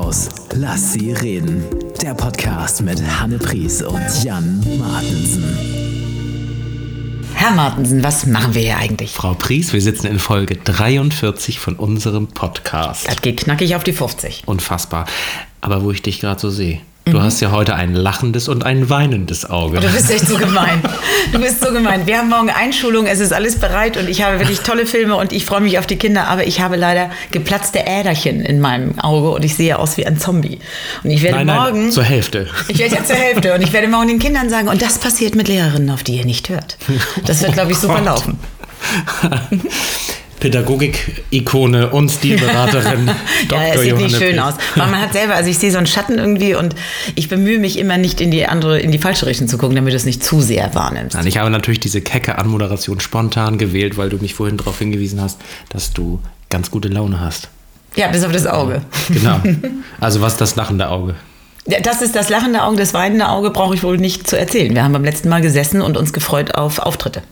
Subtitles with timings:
[0.00, 0.28] Mittelhaus.
[0.54, 1.62] Lass sie reden.
[2.00, 5.44] Der Podcast mit Hanne Pries und Jan Martensen.
[7.34, 9.12] Herr Martensen, was machen wir hier eigentlich?
[9.12, 13.08] Frau Pries, wir sitzen in Folge 43 von unserem Podcast.
[13.08, 14.44] Das geht knackig auf die 50.
[14.46, 15.06] Unfassbar.
[15.60, 16.80] Aber wo ich dich gerade so sehe.
[17.10, 17.22] Du mhm.
[17.22, 19.80] hast ja heute ein lachendes und ein weinendes Auge.
[19.80, 20.82] Du bist echt so gemein.
[21.32, 22.06] Du bist so gemein.
[22.06, 25.32] Wir haben morgen Einschulung, es ist alles bereit und ich habe wirklich tolle Filme und
[25.32, 29.30] ich freue mich auf die Kinder, aber ich habe leider geplatzte Äderchen in meinem Auge
[29.30, 30.58] und ich sehe aus wie ein Zombie.
[31.02, 31.82] Und ich werde nein, morgen.
[31.84, 32.48] Nein, zur Hälfte.
[32.68, 35.34] Ich werde ja zur Hälfte und ich werde morgen den Kindern sagen, und das passiert
[35.34, 36.76] mit Lehrerinnen, auf die ihr nicht hört.
[37.26, 38.38] Das wird, glaube ich, super laufen.
[40.40, 43.06] Pädagogik-Ikone und Stilberaterin.
[43.50, 44.54] ja, es sieht nicht schön aus.
[44.74, 46.74] Aber man hat selber, also ich sehe so einen Schatten irgendwie und
[47.14, 49.92] ich bemühe mich immer nicht in die andere, in die falsche Richtung zu gucken, damit
[49.92, 51.16] du es nicht zu sehr wahrnimmst.
[51.16, 55.20] Nein, ich habe natürlich diese kecke Anmoderation spontan gewählt, weil du mich vorhin darauf hingewiesen
[55.20, 57.48] hast, dass du ganz gute Laune hast.
[57.96, 58.82] Ja, bis auf das Auge.
[59.08, 59.40] Genau.
[60.00, 61.16] Also was ist das lachende Auge?
[61.82, 64.74] Das ist das lachende Auge, das weinende Auge brauche ich wohl nicht zu erzählen.
[64.74, 67.22] Wir haben beim letzten Mal gesessen und uns gefreut auf Auftritte.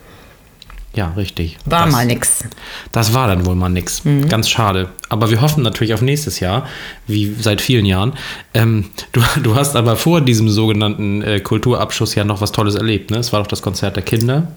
[0.95, 1.59] Ja, richtig.
[1.65, 2.45] War das, mal nix.
[2.93, 4.05] Das war dann wohl mal nix.
[4.05, 4.29] Mhm.
[4.29, 4.89] Ganz schade.
[5.09, 6.67] Aber wir hoffen natürlich auf nächstes Jahr,
[7.07, 8.15] wie seit vielen Jahren.
[8.55, 13.11] Ähm, du, du hast aber vor diesem sogenannten äh, Kulturabschluss ja noch was Tolles erlebt.
[13.11, 13.19] Ne?
[13.19, 14.49] Es war doch das Konzert der Kinder.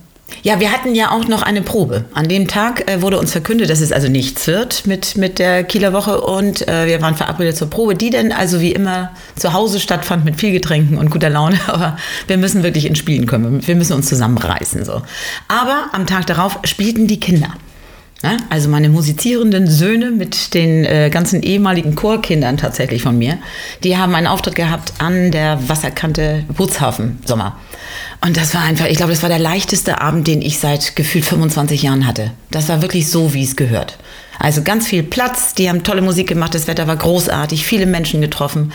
[0.44, 2.06] Ja, wir hatten ja auch noch eine Probe.
[2.14, 5.64] An dem Tag äh, wurde uns verkündet, dass es also nichts wird mit, mit der
[5.64, 9.54] Kieler Woche und äh, wir waren verabredet zur Probe, die dann also wie immer zu
[9.54, 11.60] Hause stattfand mit viel Getränken und guter Laune.
[11.68, 13.66] Aber wir müssen wirklich ins Spielen kommen.
[13.66, 14.84] Wir müssen uns zusammenreißen.
[14.86, 15.02] So.
[15.48, 17.54] Aber am Tag darauf spielten die Kinder.
[18.24, 23.40] Ja, also meine musizierenden Söhne mit den äh, ganzen ehemaligen Chorkindern tatsächlich von mir,
[23.84, 27.58] die haben einen Auftritt gehabt an der Wasserkante Bootshafen Sommer.
[28.24, 31.26] Und das war einfach, ich glaube, das war der leichteste Abend, den ich seit gefühlt
[31.26, 32.32] 25 Jahren hatte.
[32.52, 33.98] Das war wirklich so, wie es gehört.
[34.38, 38.22] Also ganz viel Platz, die haben tolle Musik gemacht, das Wetter war großartig, viele Menschen
[38.22, 38.74] getroffen.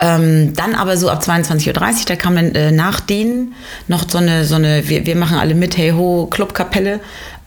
[0.00, 3.54] Ähm, dann aber so ab 22.30 Uhr, da kam dann äh, nach denen
[3.88, 7.00] noch so eine, so eine wir, wir machen alle mit, hey ho, Clubkapelle.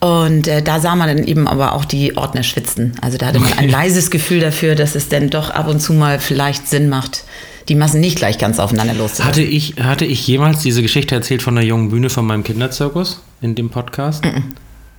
[0.06, 2.94] Und äh, da sah man dann eben aber auch die Ordner schwitzen.
[3.02, 5.94] Also da hatte man ein leises Gefühl dafür, dass es dann doch ab und zu
[5.94, 7.24] mal vielleicht Sinn macht,
[7.70, 9.26] die Massen nicht gleich ganz aufeinander loszulassen.
[9.26, 13.24] Hatte ich, hatte ich jemals diese Geschichte erzählt von der jungen Bühne von meinem Kinderzirkus
[13.42, 14.24] in dem Podcast?
[14.24, 14.44] Mm -mm.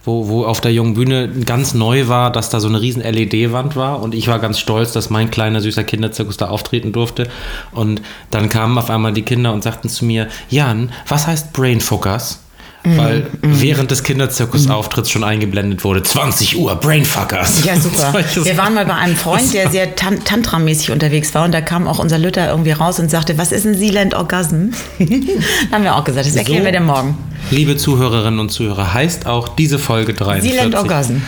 [0.02, 3.76] Wo, wo auf der jungen Bühne ganz neu war, dass da so eine riesen LED-Wand
[3.76, 7.28] war und ich war ganz stolz, dass mein kleiner süßer Kinderzirkus da auftreten durfte.
[7.70, 8.02] Und
[8.32, 12.40] dann kamen auf einmal die Kinder und sagten zu mir, Jan, was heißt Brainfuckers?
[12.86, 12.96] Mhm.
[12.98, 13.60] weil mm.
[13.60, 17.64] während des Kinderzirkusauftritts schon eingeblendet wurde, 20 Uhr, Brainfuckers.
[17.64, 18.14] Ja, super.
[18.44, 21.88] Wir waren mal bei einem Freund, der sehr tan tantramäßig unterwegs war und da kam
[21.88, 24.70] auch unser Lütter irgendwie raus und sagte, was ist ein Sealand Orgasm?
[25.00, 25.06] da
[25.72, 27.18] haben wir auch gesagt, das erklären so, wir dir morgen.
[27.50, 30.52] Liebe Zuhörerinnen und Zuhörer, heißt auch diese Folge 43.
[30.52, 31.22] Sealand Orgasm.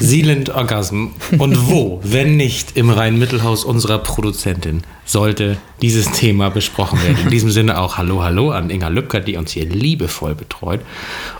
[0.00, 1.06] Sealand Orgasm.
[1.38, 7.18] Und wo, wenn nicht im Rhein-Mittelhaus unserer Produzentin, sollte dieses Thema besprochen werden.
[7.24, 10.80] In diesem Sinne auch Hallo, Hallo an Inga Lübcker, die uns hier liebevoll betreut.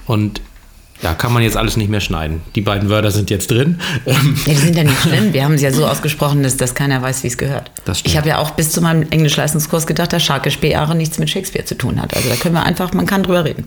[0.07, 0.41] Und
[1.03, 2.43] ja, kann man jetzt alles nicht mehr schneiden.
[2.55, 3.81] Die beiden Wörter sind jetzt drin.
[4.07, 4.15] Ja,
[4.47, 5.33] die sind ja nicht schlimm.
[5.33, 7.73] Wir haben sie ja so ausgesprochen, dass, dass keiner weiß, wie es gehört.
[8.05, 11.65] Ich habe ja auch bis zu meinem Englischleistungskurs gedacht, dass Scharke Speare nichts mit Shakespeare
[11.65, 12.15] zu tun hat.
[12.15, 13.67] Also da können wir einfach, man kann drüber reden.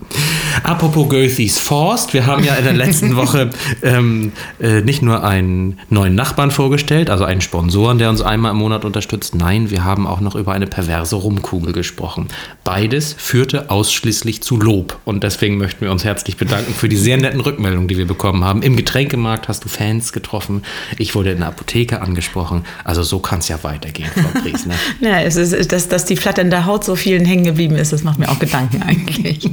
[0.62, 3.50] Apropos Goethes Forst, wir haben ja in der letzten Woche
[3.82, 8.58] ähm, äh, nicht nur einen neuen Nachbarn vorgestellt, also einen Sponsoren, der uns einmal im
[8.58, 9.34] Monat unterstützt.
[9.34, 12.28] Nein, wir haben auch noch über eine perverse Rumkugel gesprochen.
[12.64, 14.98] Beides führte ausschließlich zu Lob.
[15.04, 18.44] Und deswegen möchten wir uns herzlich bedanken für die sehr netten Rückmeldungen, die wir bekommen
[18.44, 18.62] haben.
[18.62, 20.62] Im Getränkemarkt hast du Fans getroffen.
[20.98, 22.64] Ich wurde in der Apotheke angesprochen.
[22.84, 24.74] Also so kann es ja weitergehen, Frau Priesner.
[25.00, 28.18] ja, es ist, dass, dass die flatternde Haut so vielen hängen geblieben ist, das macht
[28.18, 29.50] mir auch Gedanken eigentlich.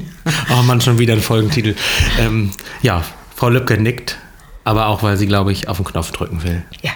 [0.52, 1.76] oh man, schon wieder ein Folgentitel.
[2.20, 3.04] Ähm, ja,
[3.36, 4.18] Frau Lübcke nickt,
[4.64, 6.64] aber auch, weil sie, glaube ich, auf den Knopf drücken will.
[6.82, 6.92] Ja.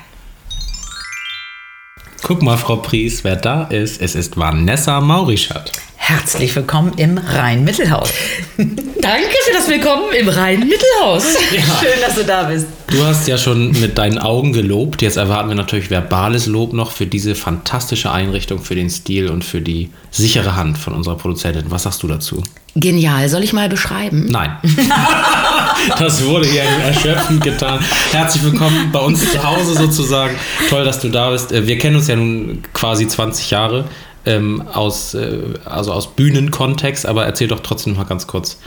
[2.24, 4.02] Guck mal, Frau Pries, wer da ist.
[4.02, 5.72] Es ist Vanessa Maurischat.
[6.00, 8.14] Herzlich willkommen im Rhein-Mittelhaus.
[8.58, 11.26] Danke für das Willkommen im Rhein-Mittelhaus.
[11.52, 11.62] Ja.
[11.82, 12.68] Schön, dass du da bist.
[12.88, 15.02] Du hast ja schon mit deinen Augen gelobt.
[15.02, 19.44] Jetzt erwarten wir natürlich verbales Lob noch für diese fantastische Einrichtung, für den Stil und
[19.44, 21.66] für die sichere Hand von unserer Produzentin.
[21.70, 22.42] Was sagst du dazu?
[22.76, 23.28] Genial.
[23.28, 24.28] Soll ich mal beschreiben?
[24.30, 24.56] Nein.
[26.00, 27.80] das wurde hier erschöpfend getan.
[28.12, 30.36] Herzlich willkommen bei uns zu Hause sozusagen.
[30.70, 31.52] Toll, dass du da bist.
[31.52, 33.86] Äh, wir kennen uns ja nun quasi 20 Jahre
[34.28, 38.60] ähm, aus, äh, also aus Bühnenkontext, aber erzähl doch trotzdem mal ganz kurz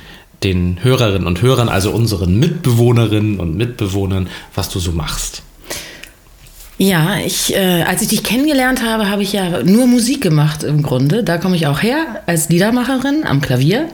[0.43, 5.43] den Hörerinnen und Hörern, also unseren Mitbewohnerinnen und Mitbewohnern, was du so machst.
[6.79, 10.83] Ja, ich, äh, als ich dich kennengelernt habe, habe ich ja nur Musik gemacht im
[10.83, 11.23] Grunde.
[11.23, 13.89] Da komme ich auch her als Liedermacherin am Klavier.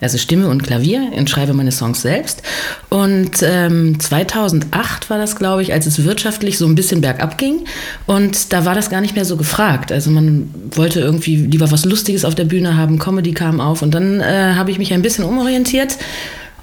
[0.00, 2.42] Also Stimme und Klavier, und schreibe meine Songs selbst.
[2.90, 7.64] Und ähm, 2008 war das, glaube ich, als es wirtschaftlich so ein bisschen bergab ging.
[8.06, 9.92] Und da war das gar nicht mehr so gefragt.
[9.92, 13.82] Also man wollte irgendwie lieber was Lustiges auf der Bühne haben, Comedy kam auf.
[13.82, 15.96] Und dann äh, habe ich mich ein bisschen umorientiert.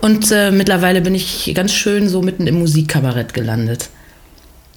[0.01, 3.89] Und äh, mittlerweile bin ich ganz schön so mitten im Musikkabarett gelandet.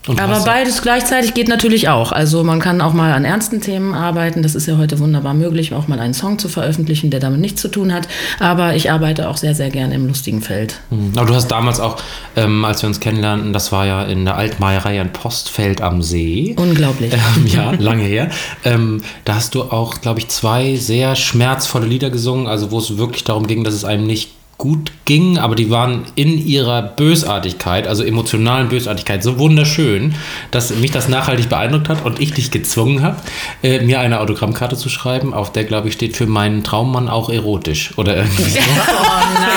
[0.07, 2.13] Und Aber beides gleichzeitig geht natürlich auch.
[2.13, 4.43] Also man kann auch mal an ernsten Themen arbeiten.
[4.43, 7.63] Das ist ja heute wunderbar möglich, auch mal einen Song zu veröffentlichen, der damit nichts
[7.63, 8.07] zu tun hat.
[8.39, 10.81] Aber ich arbeite auch sehr, sehr gerne im lustigen Feld.
[10.91, 11.13] Mhm.
[11.17, 11.97] Aber du hast damals auch,
[12.37, 16.55] ähm, als wir uns kennenlernten, das war ja in der Altmeierei in Postfeld am See.
[16.59, 17.15] Unglaublich.
[17.15, 18.29] Ähm, ja, lange her.
[18.65, 22.99] Ähm, da hast du auch, glaube ich, zwei sehr schmerzvolle Lieder gesungen, also wo es
[22.99, 27.87] wirklich darum ging, dass es einem nicht gut ging, aber die waren in ihrer Bösartigkeit,
[27.87, 30.15] also emotionalen Bösartigkeit, so wunderschön,
[30.51, 33.17] dass mich das nachhaltig beeindruckt hat und ich dich gezwungen habe,
[33.63, 37.29] äh, mir eine Autogrammkarte zu schreiben, auf der, glaube ich, steht für meinen Traummann auch
[37.31, 38.59] erotisch oder irgendwie so.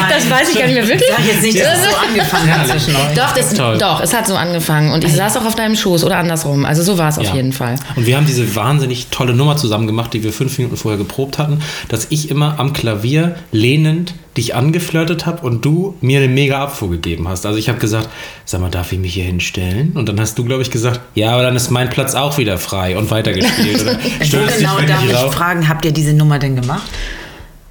[0.09, 1.09] Das weiß ich gar nicht mehr wirklich.
[1.15, 3.13] Sag jetzt nicht, dass es so angefangen hat zwischen euch.
[3.15, 3.77] Doch, das, Toll.
[3.77, 4.91] doch, es hat so angefangen.
[4.91, 6.65] Und ich saß auch auf deinem Schoß oder andersrum.
[6.65, 7.35] Also so war es auf Ja.
[7.35, 7.75] jeden Fall.
[7.95, 11.37] Und wir haben diese wahnsinnig tolle Nummer zusammen gemacht, die wir fünf Minuten vorher geprobt
[11.37, 11.59] hatten,
[11.89, 16.89] dass ich immer am Klavier lehnend dich angeflirtet habe und du mir eine mega Abfuhr
[16.89, 17.45] gegeben hast.
[17.45, 18.09] Also ich habe gesagt,
[18.45, 19.91] sag mal, darf ich mich hier hinstellen?
[19.95, 22.57] Und dann hast du, glaube ich, gesagt, ja, aber dann ist mein Platz auch wieder
[22.57, 23.81] frei und weitergespielt.
[23.81, 25.33] Oder dich genau darf ich rauf?
[25.33, 26.87] fragen, habt ihr diese Nummer denn gemacht?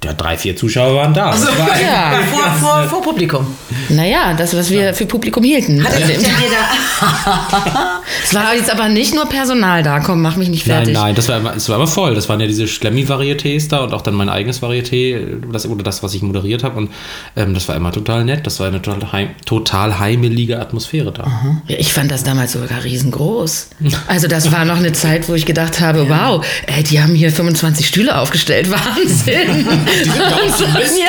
[0.03, 1.31] Ja, drei, vier Zuschauer waren da.
[1.31, 2.19] Das war Ja.
[2.31, 3.47] Vor, vor, vor Publikum.
[3.89, 5.83] Naja, das, was wir für Publikum hielten.
[5.83, 9.99] Hat er Also, denn da, es war jetzt aber nicht nur Personal da.
[9.99, 10.93] Komm, mach mich nicht Nein, fertig.
[10.95, 12.15] nein, das war, immer- das war aber voll.
[12.15, 16.03] Das waren ja diese Schlemmi-Varietés da und auch dann mein eigenes Varieté, das, oder das,
[16.03, 16.77] was ich moderiert habe.
[16.77, 16.91] Und
[17.35, 18.45] ähm, das war immer total nett.
[18.45, 21.23] Das war eine total, heim, total heimelige Atmosphäre da.
[21.67, 23.69] Ja, Ich fand das damals sogar riesengroß.
[24.07, 27.31] Also das war noch eine Zeit, wo ich gedacht habe, wow, ey, die haben hier
[27.31, 28.69] 25 Stühle aufgestellt.
[28.71, 29.65] Wahnsinn.
[29.65, 30.99] Die sind ja optimistisch.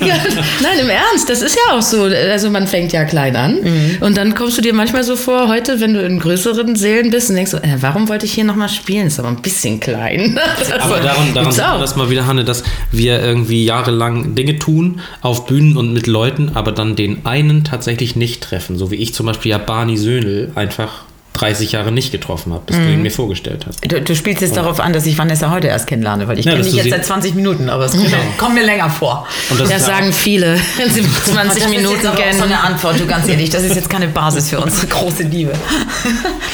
[0.00, 0.06] ja.
[0.06, 0.14] ja.
[0.62, 2.04] Nein, im Ernst, das ist ja auch so.
[2.04, 3.58] Also man fängt ja klein an
[4.00, 7.28] und dann kommst du dir manchmal so vor, heute, wenn du in größeren Sälen bist
[7.30, 9.06] und denkst so, äh, warum wollte ich hier nochmal spielen?
[9.06, 10.38] Ist aber ein bisschen klein.
[10.80, 12.62] Aber daran, daran sieht man das mal wieder, Hanne, dass
[12.92, 18.16] wir irgendwie jahrelang Dinge tun auf Bühnen und mit Leuten, aber dann den einen tatsächlich
[18.16, 18.78] nicht treffen.
[18.78, 21.04] So wie ich zum Beispiel ja Barney Söhnl einfach
[21.36, 23.84] 30 Jahre nicht getroffen habe, bis du ihn mir vorgestellt hast.
[23.90, 26.52] du, du spielst jetzt darauf an, dass ich Vanessa heute erst kennenlerne, weil ich Ja,
[26.52, 29.26] kenne dich jetzt seit 20 Minuten, aber es kommt, mir, kommt mir länger vor.
[29.50, 32.38] Und das Das sagen viele, wenn sie 20 das ist Minuten jetzt aber auch kennen.
[32.38, 35.52] so eine Antwort, du ganz ehrlich, das ist jetzt keine Basis für unsere große Liebe.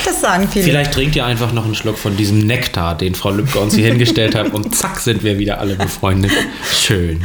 [0.05, 0.65] Das sagen viele.
[0.65, 3.87] Vielleicht trinkt ihr einfach noch einen Schluck von diesem Nektar, den Frau Lübcke uns hier
[3.87, 6.33] hingestellt hat und zack sind wir wieder alle befreundet.
[6.73, 7.23] Schön.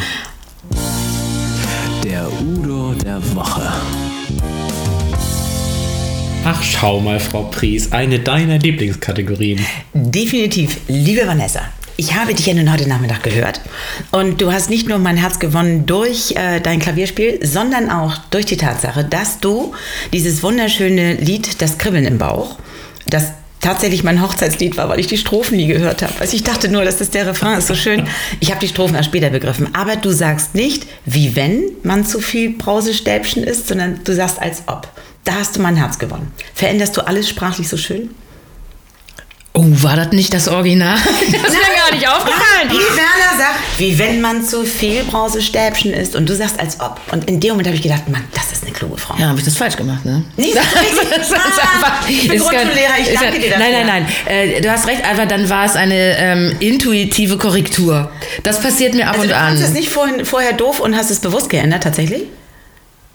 [2.03, 3.71] Der Udo der Woche.
[6.49, 9.59] Ach, schau mal, Frau Pries, eine deiner Lieblingskategorien.
[9.94, 11.59] Definitiv, liebe Vanessa.
[11.97, 13.59] Ich habe dich ja nun heute Nachmittag gehört
[14.11, 18.45] und du hast nicht nur mein Herz gewonnen durch äh, dein Klavierspiel, sondern auch durch
[18.45, 19.73] die Tatsache, dass du
[20.13, 22.55] dieses wunderschöne Lied Das Kribbeln im Bauch,
[23.07, 26.13] das tatsächlich mein Hochzeitslied war, weil ich die Strophen nie gehört habe.
[26.19, 28.07] Also ich dachte nur, dass das der Refrain ist so schön.
[28.39, 29.75] Ich habe die Strophen erst später begriffen.
[29.75, 34.63] Aber du sagst nicht, wie wenn man zu viel Brausestäbchen isst, sondern du sagst als
[34.67, 34.88] ob.
[35.27, 36.31] Da hast du mein Herz gewonnen.
[36.53, 38.12] Veränderst du alles sprachlich so schön?
[39.53, 40.95] Oh, war das nicht das Original?
[41.06, 42.69] Das ist mir gar nicht aufgefallen.
[42.69, 47.01] Wie Werner sagt, wie wenn man zu viel Brausestäbchen isst und du sagst als ob.
[47.12, 49.15] Und in dem Moment habe ich gedacht, Mann, das ist eine kluge Frau.
[49.18, 50.24] Ja, habe ich das falsch gemacht, ne?
[50.38, 50.63] Nee, das.
[51.18, 53.57] Das ist Ah, einfach- ich bin Grundschullehrer, ich danke dir dafür.
[53.65, 54.07] Nein, nein, nein.
[54.27, 58.12] Äh, du hast recht, aber dann war es eine ähm, intuitive Korrektur.
[58.43, 59.46] Das passiert mir ab Also und du an.
[59.48, 62.24] fandest es nicht vorhin, vorher doof und hast es bewusst geändert, tatsächlich?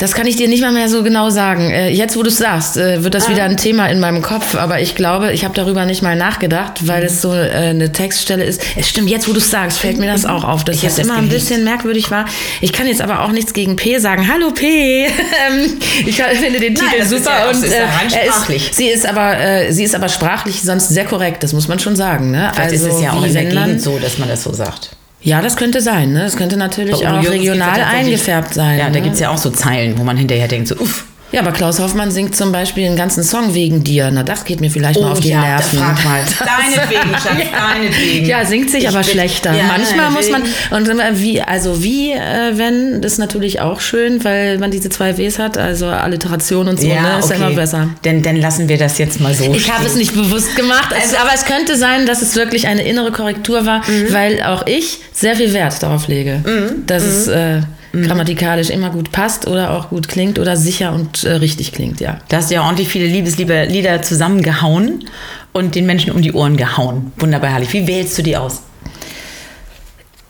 [0.02, 1.70] Das kann ich dir nicht mal mehr so genau sagen.
[1.70, 3.30] Äh, Jetzt, wo du es sagst, äh, wird das Ah.
[3.30, 4.56] wieder ein Thema in meinem Kopf.
[4.56, 8.42] Aber ich glaube, ich habe darüber nicht mal nachgedacht, weil es so äh, eine Textstelle
[8.42, 8.60] ist.
[8.76, 10.98] Es stimmt, jetzt, wo du es sagst, fällt mir das auch auf, dass Ich das
[10.98, 11.34] immer ein geliebt.
[11.34, 12.24] bisschen merkwürdig war.
[12.60, 14.26] Ich kann jetzt aber auch nichts gegen P sagen.
[14.28, 15.06] Hallo P.
[15.48, 18.70] Ähm, ich finde den Titel ist super ja- und ist äh, rein sprachlich.
[18.70, 21.42] Ist, sie ist aber äh, sie ist aber sprachlich sonst sehr korrekt.
[21.44, 22.30] Das muss man schon sagen.
[22.32, 22.50] Ne?
[22.54, 24.90] Vielleicht ist es ja auch in der Gegend so, dass man das so sagt.
[25.24, 26.12] Ja, das könnte sein.
[26.12, 26.24] Ne?
[26.24, 28.78] Das könnte natürlich auch regional eingefärbt sein.
[28.78, 29.02] Ja, da ne?
[29.02, 31.06] gibt es ja auch so Zeilen, wo man hinterher denkt, so uff.
[31.32, 34.10] Ja, aber Klaus Hoffmann singt zum Beispiel einen ganzen Song wegen dir.
[34.12, 35.78] Na, das geht mir vielleicht mal auf die Oh ja, Nerven.
[35.78, 36.20] frag mal.
[36.38, 38.26] Deinetwegen, Schatz, deinetwegen.
[38.26, 39.54] Ja, singt sich Ich aber schlechter.
[39.54, 40.88] Ja, Manchmal muss man und
[41.20, 45.38] wie also wie äh, wenn das ist natürlich auch schön, weil man diese zwei Ws
[45.38, 47.88] hat, also Alliteration und so, ne, ist ja immer besser.
[48.04, 51.14] Denn, dann lassen wir das jetzt mal so Ich habe es nicht bewusst gemacht, es,
[51.14, 55.36] aber es könnte sein, dass es wirklich eine innere Korrektur war, weil auch ich sehr
[55.36, 56.42] viel Wert darauf lege,
[56.86, 57.60] dass es äh,
[57.92, 62.18] grammatikalisch immer gut passt oder auch gut klingt oder sicher und äh, richtig klingt, ja.
[62.28, 65.04] Da hast du ja ordentlich viele Liebeslieder zusammengehauen
[65.52, 67.12] und den Menschen um die Ohren gehauen.
[67.18, 67.72] Wunderbar herrlich.
[67.72, 68.62] Wie wählst du die aus?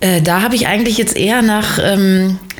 [0.00, 2.51] Äh, da habe ich eigentlich jetzt eher nach, ähm, äh,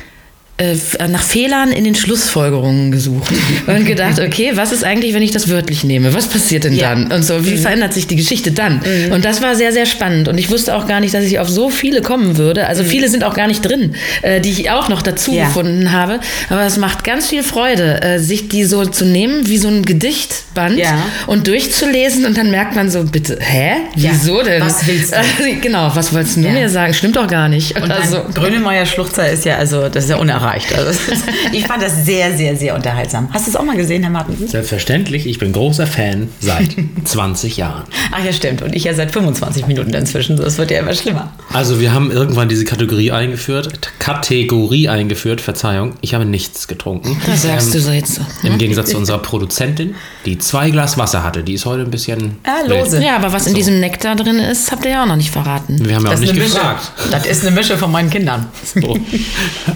[1.09, 3.31] nach Fehlern in den Schlussfolgerungen gesucht
[3.67, 6.13] und gedacht, okay, was ist eigentlich, wenn ich das wörtlich nehme?
[6.13, 6.89] Was passiert denn Ja.
[6.93, 7.11] dann?
[7.11, 8.79] Und so, wie verändert sich die Geschichte dann?
[9.11, 10.27] Und das war sehr, sehr spannend.
[10.27, 12.67] Und ich wusste auch gar nicht, dass ich auf so viele kommen würde.
[12.67, 15.45] Also viele sind auch gar nicht drin, äh, die ich auch noch dazu Ja.
[15.45, 16.19] gefunden habe.
[16.49, 19.83] Aber es macht ganz viel Freude, äh, sich die so zu nehmen wie so ein
[19.83, 21.03] Gedichtband Ja.
[21.25, 23.71] und durchzulesen und dann merkt man so, bitte, hä?
[23.95, 24.61] Wieso denn?
[24.61, 25.17] was willst du?
[25.43, 26.93] Äh, genau, was wolltest du mir sagen?
[26.93, 27.75] Stimmt doch gar nicht.
[27.81, 30.73] Und also, Grönemeyer Schluchzer ist ja also, das ist ja unerreicht.
[30.73, 31.23] Also, das ist,
[31.53, 33.29] ich fand das sehr, sehr, sehr unterhaltsam.
[33.31, 34.35] Hast du es auch mal gesehen, Herr Martin?
[34.47, 37.83] Selbstverständlich, ich bin großer Fan seit 20 Jahren.
[38.11, 38.61] Ach ja, stimmt.
[38.61, 40.37] Und ich ja seit 25 Minuten inzwischen.
[40.37, 41.31] Das wird ja immer schlimmer.
[41.51, 47.19] Also wir haben irgendwann diese Kategorie eingeführt, Kategorie eingeführt, Verzeihung, ich habe nichts getrunken.
[47.27, 48.19] was sagst du so jetzt?
[48.43, 49.95] Im Gegensatz zu unserer Produzentin,
[50.25, 52.83] die zwei Glas Wasser hatte, die ist heute ein bisschen Ah, wild.
[52.85, 53.03] lose.
[53.03, 55.79] Ja, aber was in diesem Nektar drin ist, habt ihr ja auch noch nicht verraten.
[55.87, 56.55] Wir haben ja auch Das ist, nicht eine Mische.
[56.55, 56.91] gefragt.
[57.11, 58.47] das ist eine Mische von meinen Kindern.
[58.75, 58.97] So.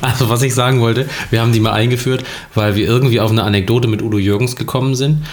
[0.02, 3.44] Also was ich sagen wollte, wir haben die mal eingeführt, weil wir irgendwie auf eine
[3.44, 5.24] Anekdote mit Udo Jürgens gekommen sind.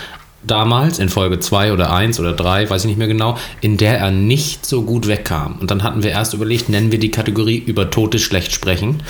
[0.47, 3.99] Damals, in Folge 2 oder 1 oder 3, weiß ich nicht mehr genau, in der
[3.99, 5.57] er nicht so gut wegkam.
[5.59, 9.03] Und dann hatten wir erst überlegt, nennen wir die Kategorie über Tote schlecht sprechen.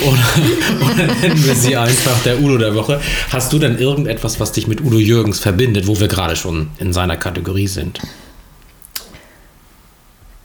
[0.00, 3.00] Oder, oder nennen wir sie einfach der Udo der Woche.
[3.30, 6.92] Hast du denn irgendetwas, was dich mit Udo Jürgens verbindet, wo wir gerade schon in
[6.92, 7.98] seiner Kategorie sind?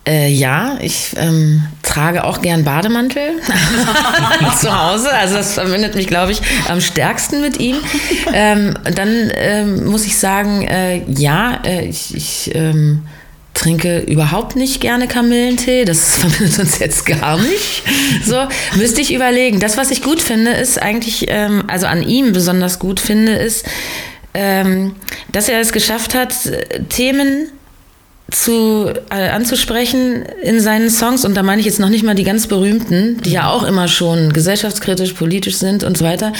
[0.08, 3.42] Äh, ja, ich ähm, trage auch gern Bademantel
[4.60, 5.12] zu Hause.
[5.12, 7.78] Also das verbindet mich, glaube ich, am stärksten mit ihm.
[8.32, 13.02] Ähm, dann ähm, muss ich sagen, äh, ja, äh, ich, ich ähm,
[13.56, 15.86] trinke überhaupt nicht gerne Kamillentee.
[15.86, 17.84] Das verbindet uns jetzt gar nicht.
[18.24, 19.60] So, müsste ich überlegen.
[19.60, 23.66] Das, was ich gut finde, ist eigentlich, ähm, also an ihm besonders gut finde, ist,
[24.36, 24.94] ähm,
[25.32, 27.48] dass er es geschafft hat, äh, Themen
[28.32, 31.26] zu, äh, anzusprechen in seinen Songs.
[31.26, 33.88] Und da meine ich jetzt noch nicht mal die ganz berühmten, die ja auch immer
[33.88, 36.34] schon gesellschaftskritisch, politisch sind und so weiter,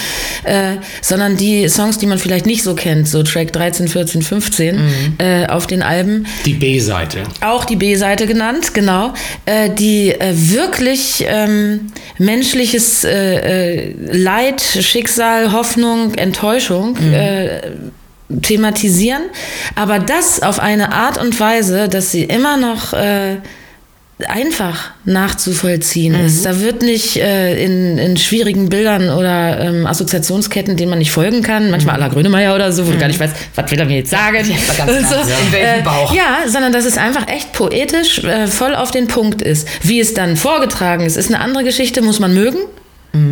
[0.44, 5.16] äh, sondern die Songs, die man vielleicht nicht so kennt, so Track 13, 14, 15
[5.18, 6.26] äh, auf den Alben.
[6.44, 7.22] Die B-Seite.
[7.40, 9.14] Auch die B-Seite genannt, genau,
[9.44, 17.60] äh, die äh, wirklich ähm, menschliches äh, äh, Leid, Schicksal, Hoffnung, Enttäuschung äh,
[18.42, 19.22] thematisieren,
[19.74, 23.36] aber das auf eine Art und Weise, dass sie immer noch äh,
[24.28, 26.46] einfach nachzuvollziehen ist.
[26.46, 31.42] Da wird nicht äh, in, in schwierigen Bildern oder ähm, Assoziationsketten, denen man nicht folgen
[31.42, 33.84] kann, manchmal à la Grönemeyer oder so, wo du gar nicht weißt, was will er
[33.84, 34.38] mir jetzt sagen.
[34.38, 35.22] war ganz Und klar.
[35.46, 36.12] In welchem Bauch?
[36.12, 39.68] Äh, ja, sondern dass es einfach echt poetisch äh, voll auf den Punkt ist.
[39.82, 42.58] Wie es dann vorgetragen ist, ist eine andere Geschichte, muss man mögen.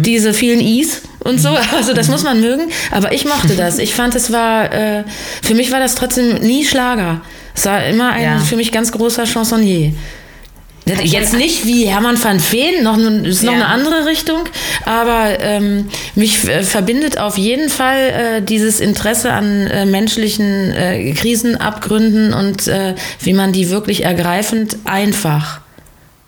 [0.03, 2.71] Diese vielen Is und so, also das muss man mögen.
[2.91, 3.79] Aber ich mochte das.
[3.79, 5.05] Ich fand, es war, äh,
[5.43, 7.21] für mich war das trotzdem nie Schlager.
[7.57, 8.39] Es war immer ein Ja.
[8.39, 9.93] für mich ganz großer Chansonnier.
[11.03, 13.59] Jetzt nicht wie Hermann van Veen, noch, ist noch Ja.
[13.59, 14.41] eine andere Richtung,
[14.85, 21.13] aber ähm, mich äh, verbindet auf jeden Fall äh, dieses Interesse an äh, menschlichen äh,
[21.13, 25.61] Krisenabgründen und äh, wie man die wirklich ergreifend einfach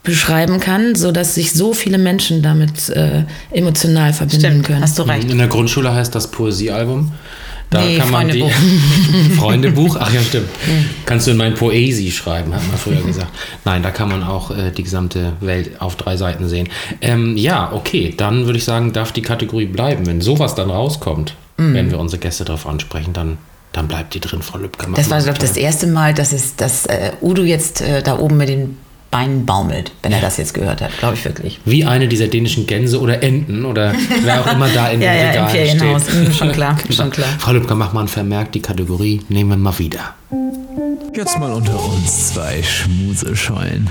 [0.07, 4.81] beschreiben kann, sodass sich so viele Menschen damit äh, emotional verbinden Stimmt, können.
[4.83, 5.31] hast du recht.
[5.31, 7.13] In der Grundschule heißt das Poesiealbum.
[7.69, 8.53] Da Nee, kann man Freundebuch.
[8.53, 9.97] die Freundebuch.
[10.01, 10.49] Ach ja, stimmt.
[11.05, 13.27] Kannst du in mein Poesie schreiben, hat man früher gesagt.
[13.65, 16.69] Nein, da kann man auch äh, die gesamte Welt auf drei Seiten sehen.
[17.01, 20.07] Ähm, ja, okay, dann würde ich sagen, darf die Kategorie bleiben.
[20.07, 21.73] Wenn sowas dann rauskommt, Mhm.
[21.75, 23.39] wenn wir unsere Gäste darauf ansprechen, dann,
[23.73, 24.87] dann bleibt die drin, Frau Lübcke.
[24.95, 28.19] Das war, glaube ich, das erste Mal, dass, es, dass äh, Udo jetzt äh, da
[28.19, 28.77] oben mit den
[29.11, 30.91] Beinen baumelt, wenn er das jetzt gehört hat.
[30.99, 31.61] Glaube ich wirklich.
[31.65, 33.95] Wie eine dieser dänischen Gänse oder Enten oder
[34.25, 36.03] wer auch immer da in Ja, den ja, im Ferienhaus.
[36.03, 36.29] steht.
[36.29, 37.29] Mhm, schon klar, schon klar.
[37.39, 40.15] Frau Lübcke, mach mal einen Vermerk, die Kategorie nehmen wir mal wieder.
[41.15, 43.89] Jetzt mal unter uns zwei Schmuseschollen.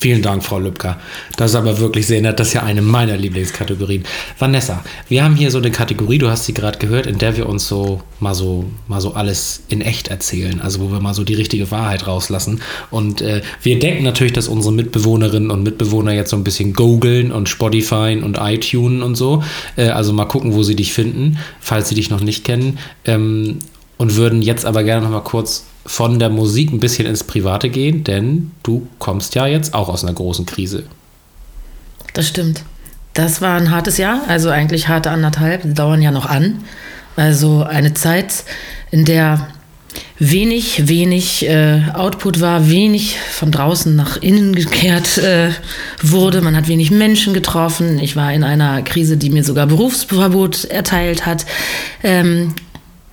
[0.00, 0.98] Vielen Dank, Frau Lübcker.
[1.36, 2.40] Das ist aber wirklich sehr nett.
[2.40, 4.04] Das ist ja eine meiner Lieblingskategorien.
[4.38, 7.46] Vanessa, wir haben hier so eine Kategorie, du hast sie gerade gehört, in der wir
[7.46, 10.62] uns so mal so mal so alles in echt erzählen.
[10.62, 12.62] Also wo wir mal so die richtige Wahrheit rauslassen.
[12.90, 17.30] Und äh, wir denken natürlich, dass unsere Mitbewohnerinnen und Mitbewohner jetzt so ein bisschen googeln
[17.30, 19.44] und Spotify und iTunes und so.
[19.76, 22.78] Äh, also mal gucken, wo sie dich finden, falls sie dich noch nicht kennen.
[23.04, 23.58] Ähm,
[23.98, 27.68] und würden jetzt aber gerne noch mal kurz von der Musik ein bisschen ins Private
[27.70, 30.84] gehen, denn du kommst ja jetzt auch aus einer großen Krise.
[32.12, 32.62] Das stimmt.
[33.14, 36.64] Das war ein hartes Jahr, also eigentlich harte anderthalb, dauern ja noch an.
[37.16, 38.44] Also eine Zeit,
[38.90, 39.48] in der
[40.18, 45.50] wenig, wenig äh, Output war, wenig von draußen nach innen gekehrt äh,
[46.02, 46.40] wurde.
[46.40, 47.98] Man hat wenig Menschen getroffen.
[47.98, 51.46] Ich war in einer Krise, die mir sogar Berufsverbot erteilt hat.
[52.02, 52.54] Ähm,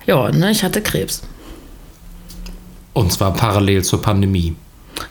[0.06, 1.22] ja, ne, ich hatte Krebs.
[2.98, 4.56] Und zwar parallel zur Pandemie.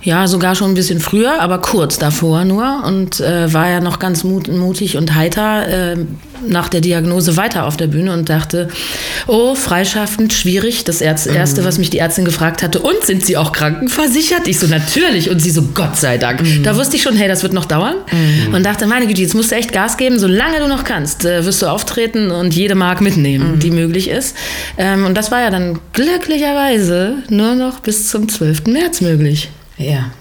[0.01, 3.99] Ja, sogar schon ein bisschen früher, aber kurz davor nur und äh, war ja noch
[3.99, 5.97] ganz mut, mutig und heiter äh,
[6.47, 8.69] nach der Diagnose weiter auf der Bühne und dachte,
[9.27, 10.83] oh, freischaffend, schwierig.
[10.83, 14.47] Das Erz Erste, was mich die Ärztin gefragt hatte, und sind Sie auch krankenversichert?
[14.47, 15.29] Ich so, natürlich.
[15.29, 16.41] Und sie so, Gott sei Dank.
[16.63, 17.95] Da wusste ich schon, hey, das wird noch dauern.
[18.53, 21.45] Und dachte, meine Güte, jetzt musst du echt Gas geben, solange du noch kannst, äh,
[21.45, 24.35] wirst du auftreten und jede Mark mitnehmen, die möglich ist.
[24.77, 28.67] Ähm, und das war ja dann glücklicherweise nur noch bis zum 12.
[28.67, 29.49] März möglich.
[29.77, 30.11] Ja.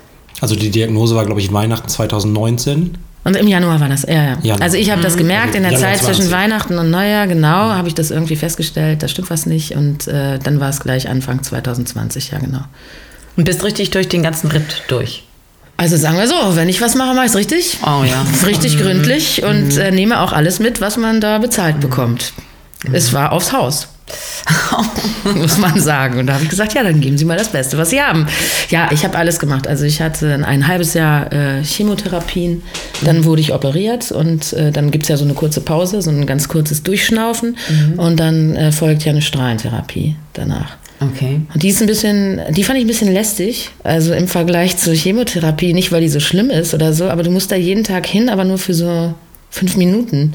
[0.41, 2.99] Also die Diagnose war, glaube ich, Weihnachten 2019.
[3.25, 4.39] Und im Januar war das, ja, ja.
[4.43, 4.63] Januar.
[4.63, 6.17] Also ich habe das gemerkt in der Januar Zeit 20.
[6.17, 9.75] zwischen Weihnachten und Neujahr, genau, habe ich das irgendwie festgestellt, da stimmt was nicht.
[9.75, 12.61] Und äh, dann war es gleich Anfang 2020, ja genau.
[13.37, 15.25] Und bist richtig durch den ganzen Ritt durch.
[15.77, 17.79] Also sagen wir so, wenn ich was mache, mache ich es richtig.
[17.83, 18.25] Oh ja.
[18.47, 22.33] Richtig gründlich und äh, nehme auch alles mit, was man da bezahlt bekommt.
[22.93, 23.89] Es war aufs Haus.
[25.35, 26.19] muss man sagen.
[26.19, 28.27] Und da habe ich gesagt, ja, dann geben Sie mal das Beste, was Sie haben.
[28.71, 29.67] Ja, ich habe alles gemacht.
[29.67, 32.63] Also ich hatte ein halbes Jahr äh, Chemotherapien,
[33.05, 36.11] dann wurde ich operiert und äh, dann gibt es ja so eine kurze Pause, so
[36.11, 37.57] ein ganz kurzes Durchschnaufen
[37.97, 40.77] und dann äh, folgt ja eine Strahlentherapie danach.
[41.01, 41.41] Okay.
[41.53, 44.95] Und die ist ein bisschen, die fand ich ein bisschen lästig, also im Vergleich zur
[44.95, 48.07] Chemotherapie, nicht weil die so schlimm ist oder so, aber du musst da jeden Tag
[48.07, 49.15] hin, aber nur für so
[49.57, 50.35] fünf Minuten.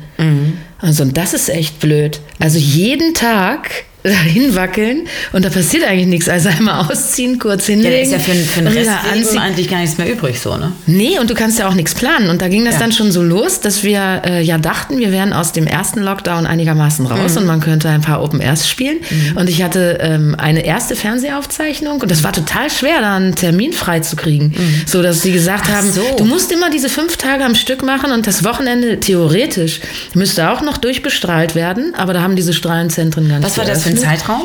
[0.79, 2.19] Also und das ist echt blöd.
[2.39, 6.29] Also jeden Tag dahin wackeln und da passiert eigentlich nichts.
[6.29, 8.11] Also einmal ausziehen, kurz Ja, hinlegen.
[8.11, 10.71] da ist ja für, für den Rest eigentlich gar nichts mehr übrig, so, ne?
[10.87, 12.29] Nee, und du kannst ja auch nichts planen.
[12.29, 12.79] Und da ging das Ja.
[12.81, 16.45] dann schon so los, dass wir äh, ja dachten, wir wären aus dem ersten Lockdown
[16.47, 18.97] einigermaßen raus und man könnte ein paar Open Airs spielen.
[19.35, 23.73] Und ich hatte ähm, eine erste Fernsehaufzeichnung und das war total schwer, da einen Termin
[23.73, 24.53] frei zu kriegen.
[24.85, 26.01] So dass sie gesagt Ach haben, so.
[26.17, 29.79] du musst immer diese fünf Tage am Stück machen und das Wochenende theoretisch
[30.13, 33.83] müsste auch noch durchbestrahlt werden, aber da haben diese Strahlenzentren gar nicht Was war das
[33.83, 34.19] für ein geöffnet.
[34.19, 34.41] Zeitraum?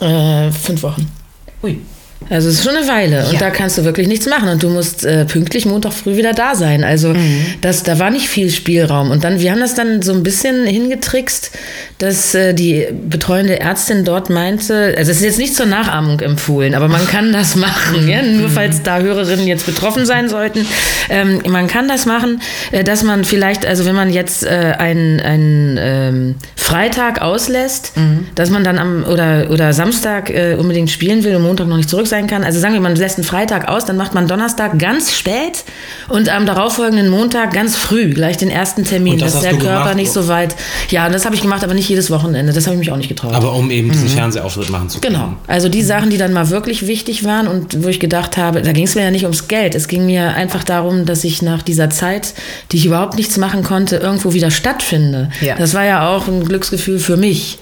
[0.00, 1.10] Äh, fünf Wochen.
[1.62, 1.78] Ui.
[2.30, 3.38] Also es ist schon eine Weile und Ja.
[3.40, 6.54] da kannst du wirklich nichts machen und du musst äh, pünktlich Montag früh wieder da
[6.54, 6.84] sein.
[6.84, 7.44] Also Mhm.
[7.62, 10.66] das, da war nicht viel Spielraum und dann wir haben das dann so ein bisschen
[10.66, 11.50] hingetrickst,
[12.02, 16.74] dass äh, die betreuende Ärztin dort meinte, also es ist jetzt nicht zur Nachahmung empfohlen,
[16.74, 18.22] aber man kann das machen, ja?
[18.22, 18.52] nur Mhm.
[18.52, 20.66] falls da Hörerinnen jetzt betroffen sein sollten.
[21.08, 25.20] Ähm, man kann das machen, äh, dass man vielleicht, also wenn man jetzt äh, einen,
[25.20, 28.26] einen ähm, Freitag auslässt, Mhm.
[28.34, 31.88] dass man dann am oder, oder Samstag äh, unbedingt spielen will und Montag noch nicht
[31.88, 32.42] zurück sein kann.
[32.42, 35.62] Also sagen wir, man lässt einen Freitag aus, dann macht man Donnerstag ganz spät
[36.08, 39.94] und am darauffolgenden Montag ganz früh, gleich den ersten Termin, dass der Körper gemacht?
[39.96, 40.56] nicht so weit.
[40.88, 42.52] Ja, das habe ich gemacht, aber nicht jedes Wochenende.
[42.52, 43.34] Das habe ich mich auch nicht getraut.
[43.34, 45.14] Aber um eben diesen Fernsehauftritt machen zu können.
[45.14, 45.36] Genau.
[45.46, 48.72] Also die Sachen, die dann mal wirklich wichtig waren und wo ich gedacht habe, da
[48.72, 49.74] ging es mir ja nicht ums Geld.
[49.74, 52.34] Es ging mir einfach darum, dass ich nach dieser Zeit,
[52.72, 55.30] die ich überhaupt nichts machen konnte, irgendwo wieder stattfinde.
[55.40, 55.56] Ja.
[55.56, 57.58] Das war ja auch ein Glücksgefühl für mich.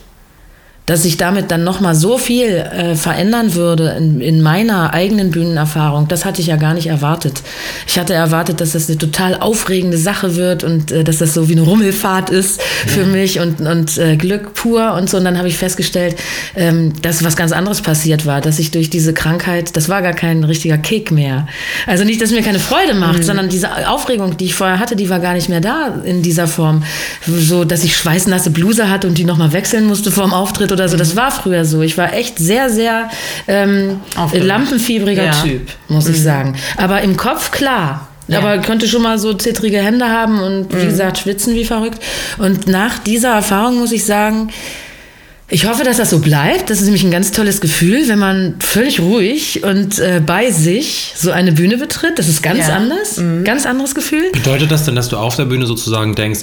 [0.90, 6.08] Dass sich damit dann nochmal so viel äh, verändern würde in, in meiner eigenen Bühnenerfahrung,
[6.08, 7.42] das hatte ich ja gar nicht erwartet.
[7.86, 11.48] Ich hatte erwartet, dass das eine total aufregende Sache wird und äh, dass das so
[11.48, 15.18] wie eine Rummelfahrt ist für mich und, und äh, Glück pur und so.
[15.18, 16.16] Und dann habe ich festgestellt,
[16.56, 20.14] ähm, dass was ganz anderes passiert war, dass ich durch diese Krankheit, das war gar
[20.14, 21.46] kein richtiger Kick mehr.
[21.86, 25.08] Also nicht, dass mir keine Freude macht, sondern diese Aufregung, die ich vorher hatte, die
[25.08, 26.82] war gar nicht mehr da in dieser Form.
[27.26, 30.88] So, dass ich schweißnasse Bluse hatte und die nochmal wechseln musste vor dem Auftritt oder
[30.88, 30.96] so.
[30.96, 31.82] Das war früher so.
[31.82, 33.10] Ich war echt sehr, sehr
[33.46, 34.00] ähm,
[34.32, 35.32] lampenfiebriger Ja.
[35.42, 36.56] Typ, muss ich sagen.
[36.76, 38.08] Aber im Kopf klar.
[38.28, 38.38] Ja.
[38.38, 41.98] Aber konnte schon mal so zittrige Hände haben und wie gesagt schwitzen wie verrückt.
[42.38, 44.50] Und nach dieser Erfahrung muss ich sagen,
[45.52, 46.70] ich hoffe, dass das so bleibt.
[46.70, 51.12] Das ist nämlich ein ganz tolles Gefühl, wenn man völlig ruhig und äh, bei sich
[51.16, 52.20] so eine Bühne betritt.
[52.20, 52.76] Das ist ganz Ja.
[52.76, 54.30] anders, ganz anderes Gefühl.
[54.32, 56.42] Bedeutet das denn, dass du auf der Bühne sozusagen denkst,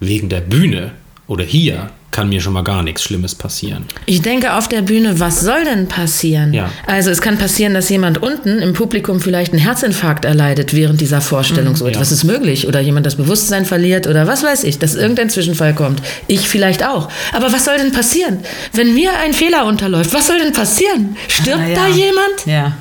[0.00, 0.92] wegen der Bühne
[1.26, 3.84] oder hier kann mir schon mal gar nichts Schlimmes passieren?
[4.06, 6.52] Ich denke auf der Bühne, was soll denn passieren?
[6.52, 6.70] Ja.
[6.86, 11.20] Also es kann passieren, dass jemand unten im Publikum vielleicht einen Herzinfarkt erleidet während dieser
[11.20, 11.76] Vorstellung.
[11.76, 12.14] So etwas Ja.
[12.16, 12.66] ist möglich.
[12.66, 16.02] Oder jemand das Bewusstsein verliert oder was weiß ich, dass irgendein Zwischenfall kommt.
[16.26, 17.08] Ich vielleicht auch.
[17.32, 18.40] Aber was soll denn passieren?
[18.72, 21.16] Wenn mir ein Fehler unterläuft, was soll denn passieren?
[21.28, 21.74] Stirbt Ah, ja.
[21.76, 22.46] da jemand?
[22.46, 22.72] Ja.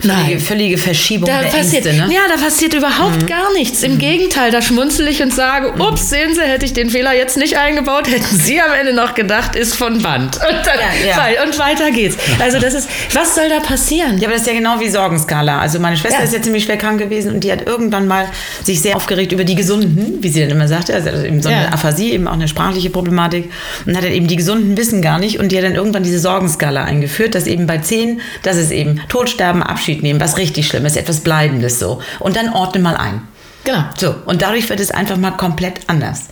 [0.00, 0.38] Völlige, Nein.
[0.40, 2.14] völlige Verschiebung Da der passiert, Ängste, ne?
[2.14, 3.82] Ja, da passiert überhaupt gar nichts.
[3.82, 7.36] Im Gegenteil, da schmunzel ich und sage, ups, sehen Sie, hätte ich den Fehler jetzt
[7.36, 10.36] nicht eingebaut, hätten Sie am Ende noch gedacht, ist von Band.
[10.36, 11.42] Und, dann, Ja, ja.
[11.42, 12.16] und weiter geht's.
[12.38, 14.18] Also das ist, was soll da passieren?
[14.18, 15.58] Ja, aber das ist ja genau wie Sorgenskala.
[15.58, 16.24] Also meine Schwester Ja.
[16.24, 18.28] ist ja ziemlich schwer krank gewesen und die hat irgendwann mal
[18.62, 20.94] sich sehr aufgeregt über die Gesunden, wie sie dann immer sagte.
[20.94, 21.72] Also eben so eine.
[21.72, 23.50] Aphasie, eben auch eine sprachliche Problematik.
[23.84, 26.20] Und hat dann eben die Gesunden wissen gar nicht und die hat dann irgendwann diese
[26.20, 30.86] Sorgenskala eingeführt, dass eben bei 10, das ist eben Todsterben, Abschied nehmen, was richtig schlimm
[30.86, 32.00] ist, etwas Bleibendes so.
[32.20, 33.22] Und dann ordne mal ein.
[33.64, 33.84] Genau.
[33.98, 36.26] So, und dadurch wird es einfach mal komplett anders.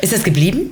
[0.00, 0.70] Ist das geblieben?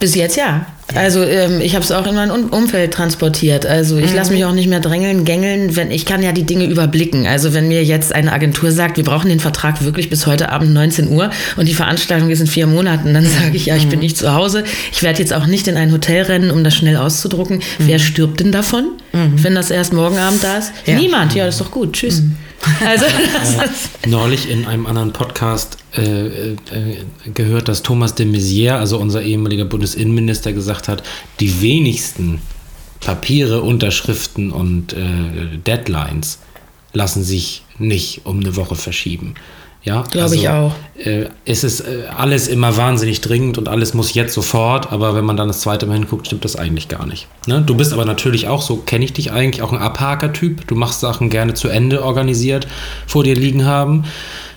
[0.00, 0.64] Bis jetzt ja.
[0.94, 3.66] Also ähm, ich habe es auch in mein Umfeld transportiert.
[3.66, 6.64] Also ich lasse mich auch nicht mehr drängeln, gängeln, wenn ich kann ja die Dinge
[6.64, 7.26] überblicken.
[7.26, 10.72] Also wenn mir jetzt eine Agentur sagt, wir brauchen den Vertrag wirklich bis heute Abend
[10.72, 14.00] 19 Uhr und die Veranstaltung ist in vier Monaten, dann sage ich ja, ich bin
[14.00, 14.64] nicht zu Hause.
[14.90, 17.60] Ich werde jetzt auch nicht in ein Hotel rennen, um das schnell auszudrucken.
[17.78, 20.72] Wer stirbt denn davon, wenn das erst morgen Abend da ist?
[20.86, 20.96] Ja.
[20.96, 21.34] Niemand.
[21.34, 21.92] Ja, das ist doch gut.
[21.92, 22.22] Tschüss.
[22.84, 23.06] Also
[24.06, 26.56] Neulich in einem anderen Podcast äh, äh,
[27.32, 31.02] gehört, dass Thomas de Maizière, also unser ehemaliger Bundesinnenminister, gesagt hat,
[31.40, 32.40] die wenigsten
[33.00, 36.38] Papiere, Unterschriften und äh, Deadlines
[36.92, 39.34] lassen sich nicht um eine Woche verschieben.
[39.82, 40.74] Ja, Glaube ich auch.
[40.98, 45.24] Äh, es ist äh, alles immer wahnsinnig dringend und alles muss jetzt sofort, aber wenn
[45.24, 47.28] man dann das zweite Mal hinguckt, stimmt das eigentlich gar nicht.
[47.46, 47.62] Ne?
[47.64, 50.66] Du bist aber natürlich auch, so kenne ich dich eigentlich, auch ein Abhaker-Typ.
[50.66, 52.68] Du machst Sachen gerne zu Ende organisiert,
[53.06, 54.04] vor dir liegen haben.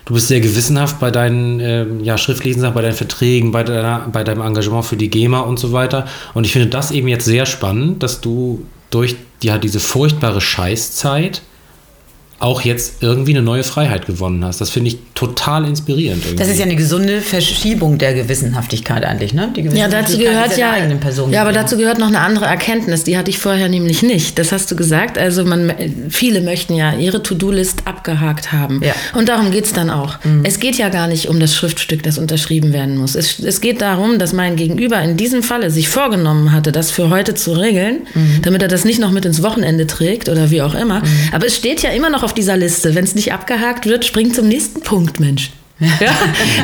[0.05, 4.09] Du bist sehr gewissenhaft bei deinen ähm, ja, schriftlichen Sachen, bei deinen Verträgen, bei, deiner,
[4.11, 6.05] bei deinem Engagement für die GEMA und so weiter.
[6.33, 11.41] Und ich finde das eben jetzt sehr spannend, dass du durch ja, diese furchtbare Scheißzeit
[12.43, 14.59] auch jetzt irgendwie eine neue Freiheit gewonnen hast.
[14.59, 16.25] Das finde ich total inspirierend.
[16.25, 16.35] Irgendwie.
[16.35, 19.53] Das ist ja eine gesunde Verschiebung der Gewissenhaftigkeit eigentlich, ne?
[19.55, 23.05] Die Ja, dazu Gewissenhaftigkeit gehört ja, Person ja, aber dazu gehört noch eine andere Erkenntnis,
[23.05, 24.37] die hatte ich vorher nämlich nicht.
[24.37, 25.17] Das hast du gesagt.
[25.17, 25.73] Also man,
[26.09, 28.81] viele möchten ja ihre To-Do-List abgehakt haben.
[28.83, 28.93] Ja.
[29.17, 30.17] Und darum geht's dann auch.
[30.43, 33.15] Es geht ja gar nicht um das Schriftstück, das unterschrieben werden muss.
[33.15, 37.09] Es, es geht darum, dass mein Gegenüber in diesem Falle sich vorgenommen hatte, das für
[37.09, 38.01] heute zu regeln,
[38.41, 41.01] damit er das nicht noch mit ins Wochenende trägt oder wie auch immer.
[41.31, 42.95] Aber es steht ja immer noch auf dieser Liste.
[42.95, 45.51] Wenn es nicht abgehakt wird, spring zum nächsten Punkt, Mensch.
[45.79, 46.15] Ja?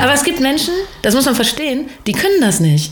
[0.02, 2.92] Aber es gibt Menschen, das muss man verstehen, die können das nicht.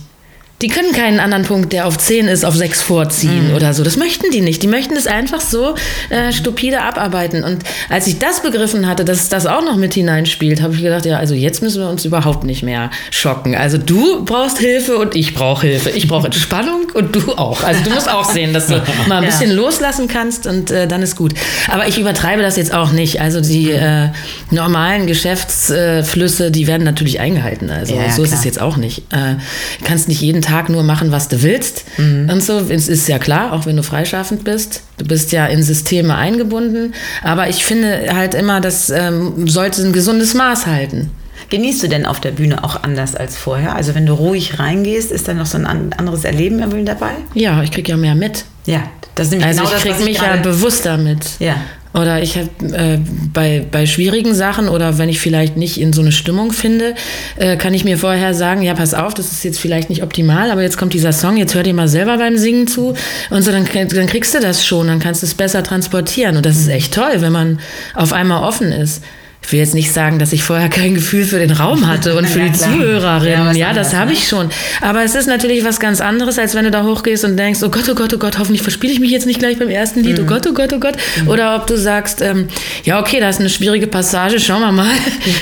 [0.63, 3.83] Die können keinen anderen Punkt, der auf 10 ist, auf 6 vorziehen oder so.
[3.83, 4.63] Das möchten die nicht.
[4.63, 5.75] Die möchten es einfach so
[6.09, 7.43] äh, stupide abarbeiten.
[7.43, 11.05] Und als ich das begriffen hatte, dass das auch noch mit hineinspielt, habe ich gedacht,
[11.05, 13.53] ja, also jetzt müssen wir uns überhaupt nicht mehr schocken.
[13.55, 15.91] Also du brauchst Hilfe und ich brauche Hilfe.
[15.91, 17.61] Ich brauche Entspannung und du auch.
[17.63, 19.29] Also du musst auch sehen, dass du mal ein Ja.
[19.29, 21.35] bisschen loslassen kannst und äh, dann ist gut.
[21.71, 23.21] Aber ich übertreibe das jetzt auch nicht.
[23.21, 24.07] Also die äh,
[24.49, 27.69] normalen Geschäftsflüsse, die werden natürlich eingehalten.
[27.69, 28.39] Also Ja, ja, so ist klar.
[28.39, 28.99] es jetzt auch nicht.
[29.13, 29.35] Äh,
[29.83, 32.29] kannst nicht jeden Tag nur machen, was du willst Mhm.
[32.31, 32.59] und so.
[32.69, 34.81] Es ist ja klar, auch wenn du freischaffend bist.
[34.97, 36.93] Du bist ja in Systeme eingebunden.
[37.23, 41.11] Aber ich finde halt immer, das ähm, sollte ein gesundes Maß halten.
[41.49, 43.75] Genießt du denn auf der Bühne auch anders als vorher?
[43.75, 47.11] Also wenn du ruhig reingehst, ist da noch so ein an- anderes Erleben dabei?
[47.33, 48.43] Ja, ich krieg ja mehr mit.
[48.65, 48.83] Ja,
[49.15, 51.25] das ist nämlich Also genau ich das, krieg was ich mich ja bewusster mit.
[51.39, 51.55] Ja.
[51.93, 52.99] Oder ich habe äh,
[53.33, 56.95] bei, bei schwierigen Sachen oder wenn ich vielleicht nicht in so eine Stimmung finde,
[57.37, 60.51] äh, kann ich mir vorher sagen, ja, pass auf, das ist jetzt vielleicht nicht optimal,
[60.51, 62.93] aber jetzt kommt dieser Song, jetzt hör dir mal selber beim Singen zu
[63.29, 66.37] und so, dann, dann kriegst du das schon, dann kannst du es besser transportieren.
[66.37, 67.59] Und das ist echt toll, wenn man
[67.93, 69.01] auf einmal offen ist.
[69.47, 72.27] Ich will jetzt nicht sagen, dass ich vorher kein Gefühl für den Raum hatte und
[72.29, 72.71] für Ja, die klar.
[72.73, 73.31] Zuhörerin.
[73.31, 74.13] Ja, Ja, das habe ne?
[74.17, 74.49] ich schon.
[74.81, 77.69] Aber es ist natürlich was ganz anderes, als wenn du da hochgehst und denkst, oh
[77.69, 80.19] Gott, oh Gott, oh Gott, hoffentlich verspiele ich mich jetzt nicht gleich beim ersten Lied,
[80.19, 80.27] oh Mhm.
[80.27, 80.95] Gott, oh Gott, oh Gott.
[81.27, 82.47] Oder ob du sagst, ähm,
[82.83, 84.85] ja, okay, da ist eine schwierige Passage, schauen wir mal.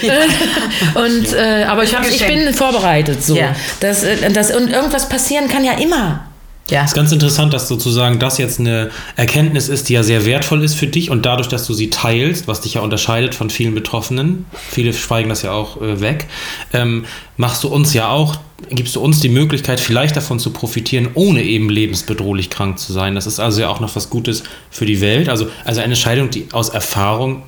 [0.95, 3.35] und, äh, aber ich, hab, ich bin vorbereitet so.
[3.35, 3.55] Ja.
[3.79, 6.25] Das, äh, das, und irgendwas passieren kann ja immer.
[6.69, 6.81] Ja.
[6.81, 10.63] Es ist ganz interessant, dass sozusagen das jetzt eine Erkenntnis ist, die ja sehr wertvoll
[10.63, 13.75] ist für dich und dadurch, dass du sie teilst, was dich ja unterscheidet von vielen
[13.75, 16.25] Betroffenen, viele schweigen das ja auch äh, weg,
[16.73, 17.05] ähm,
[17.37, 18.37] machst du uns ja auch,
[18.71, 23.13] gibst du uns die Möglichkeit, vielleicht davon zu profitieren, ohne eben lebensbedrohlich krank zu sein.
[23.13, 25.29] Das ist also ja auch noch was Gutes für die Welt.
[25.29, 27.43] Also, also eine Entscheidung, die aus Erfahrung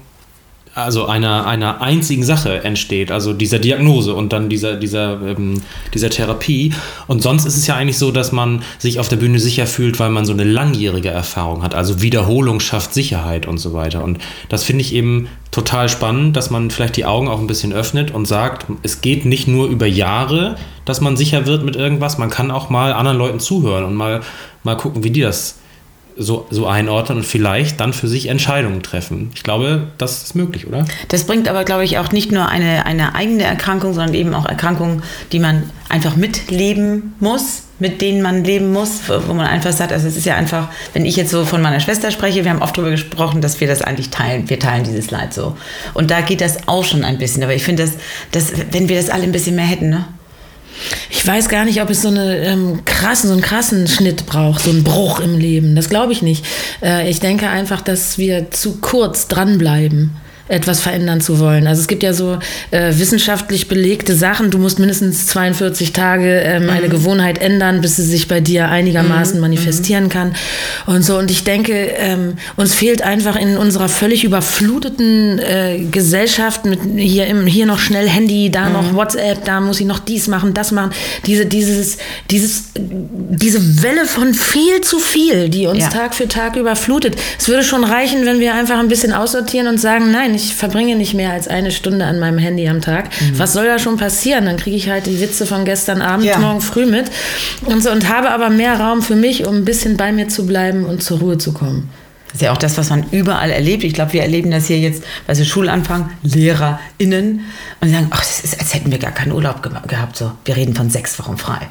[0.78, 5.62] also einer, einer einzigen Sache entsteht, also dieser Diagnose und dann dieser, dieser, ähm,
[5.94, 6.72] dieser Therapie.
[7.08, 10.00] Und sonst ist es ja eigentlich so, dass man sich auf der Bühne sicher fühlt,
[10.00, 11.74] weil man so eine langjährige Erfahrung hat.
[11.74, 14.04] Also Wiederholung schafft Sicherheit und so weiter.
[14.04, 17.74] Und das finde ich eben total spannend, dass man vielleicht die Augen auch ein bisschen
[17.74, 22.20] öffnet und sagt, es geht nicht nur über Jahre, dass man sicher wird mit irgendwas,
[22.20, 24.22] man kann auch mal anderen Leuten zuhören und mal,
[24.64, 25.58] mal gucken, wie die das
[26.18, 29.32] so, so einordnen und vielleicht dann für sich Entscheidungen treffen.
[29.36, 30.86] Ich glaube, das ist möglich, oder?
[31.10, 34.46] Das bringt aber, glaube ich, auch nicht nur eine, eine eigene Erkrankung, sondern eben auch
[34.46, 39.94] Erkrankungen, die man einfach mitleben muss, mit denen man leben muss, wo man einfach sagt,
[39.94, 42.62] also es ist ja einfach, wenn ich jetzt so von meiner Schwester spreche, wir haben
[42.62, 45.56] oft darüber gesprochen, dass wir das eigentlich teilen, wir teilen dieses Leid so.
[45.94, 47.94] Und da geht das auch schon ein bisschen, aber ich finde, dass,
[48.32, 50.08] dass, wenn wir das alle ein bisschen mehr hätten, ne?
[51.10, 54.64] Ich weiß gar nicht, ob es so, eine, ähm, krassen, so einen krassen Schnitt braucht,
[54.64, 55.76] so einen Bruch im Leben.
[55.76, 56.46] Das glaube ich nicht.
[56.82, 60.16] Äh, ich denke einfach, dass wir zu kurz dranbleiben.
[60.48, 61.68] Etwas verändern zu wollen.
[61.68, 62.40] Also es gibt ja so
[62.72, 68.04] äh, wissenschaftlich belegte Sachen, du musst mindestens 42 Tage ähm, eine Gewohnheit ändern, bis sie
[68.04, 70.36] sich bei dir einigermaßen manifestieren kann
[70.86, 71.18] und so.
[71.18, 77.28] Und ich denke, ähm, uns fehlt einfach in unserer völlig überfluteten äh, Gesellschaft mit hier,
[77.28, 80.72] im, hier noch schnell Handy, da noch WhatsApp, da muss ich noch dies machen, das
[80.72, 80.92] machen,
[81.26, 81.98] diese, dieses,
[82.32, 85.90] dieses, diese Welle von viel zu viel, die uns Ja.
[85.90, 87.16] Tag für Tag überflutet.
[87.40, 90.96] Es würde schon reichen, wenn wir einfach ein bisschen aussortieren und sagen, nein, ich verbringe
[90.96, 93.10] nicht mehr als eine Stunde an meinem Handy am Tag.
[93.34, 94.46] Was soll da schon passieren?
[94.46, 96.38] Dann kriege ich halt die Witze von gestern Abend, Ja.
[96.40, 97.12] morgen früh mit
[97.66, 100.46] und so und habe aber mehr Raum für mich, um ein bisschen bei mir zu
[100.48, 101.90] bleiben und zur Ruhe zu kommen.
[102.28, 103.84] Das ist ja auch das, was man überall erlebt.
[103.84, 107.42] Ich glaube, wir erleben das hier jetzt bei so Schulanfang, LehrerInnen
[107.82, 110.18] und sagen, ach, das ist, als hätten wir gar keinen Urlaub ge gehabt.
[110.18, 111.68] So, wir reden von sechs Wochen frei.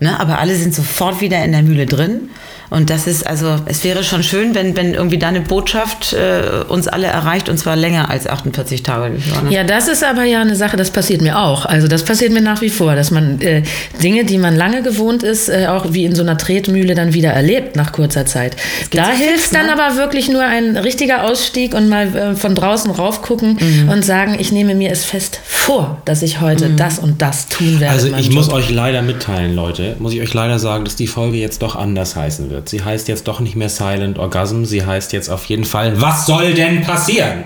[0.00, 0.18] Ne?
[0.20, 2.30] Aber alle sind sofort wieder in der Mühle drin.
[2.70, 6.86] Und das ist, also, es wäre schon schön, wenn, wenn irgendwie deine Botschaft äh, uns
[6.86, 9.14] alle erreicht und zwar länger als 48 Tage.
[9.14, 9.20] Ne?
[9.48, 11.64] Ja, das ist aber ja eine Sache, das passiert mir auch.
[11.64, 13.62] Also das passiert mir nach wie vor, dass man äh,
[14.02, 17.30] Dinge, die man lange gewohnt ist, äh, auch wie in so einer Tretmühle dann wieder
[17.30, 18.54] erlebt nach kurzer Zeit.
[18.92, 19.72] Da so hilft fix, dann ne?
[19.72, 23.88] aber wirklich nur ein richtiger Ausstieg und mal äh, von draußen raufgucken Mhm.
[23.88, 27.80] und sagen, ich nehme mir es fest vor, dass ich heute das und das tun
[27.80, 27.94] werde.
[27.94, 28.56] Also ich muss Job.
[28.56, 32.16] euch leider mitteilen, Leute, muss ich euch leider sagen, dass die Folge jetzt doch anders
[32.16, 32.68] heißen wird.
[32.68, 36.26] Sie heißt jetzt doch nicht mehr Silent Orgasm, sie heißt jetzt auf jeden Fall, was
[36.26, 37.44] soll denn passieren?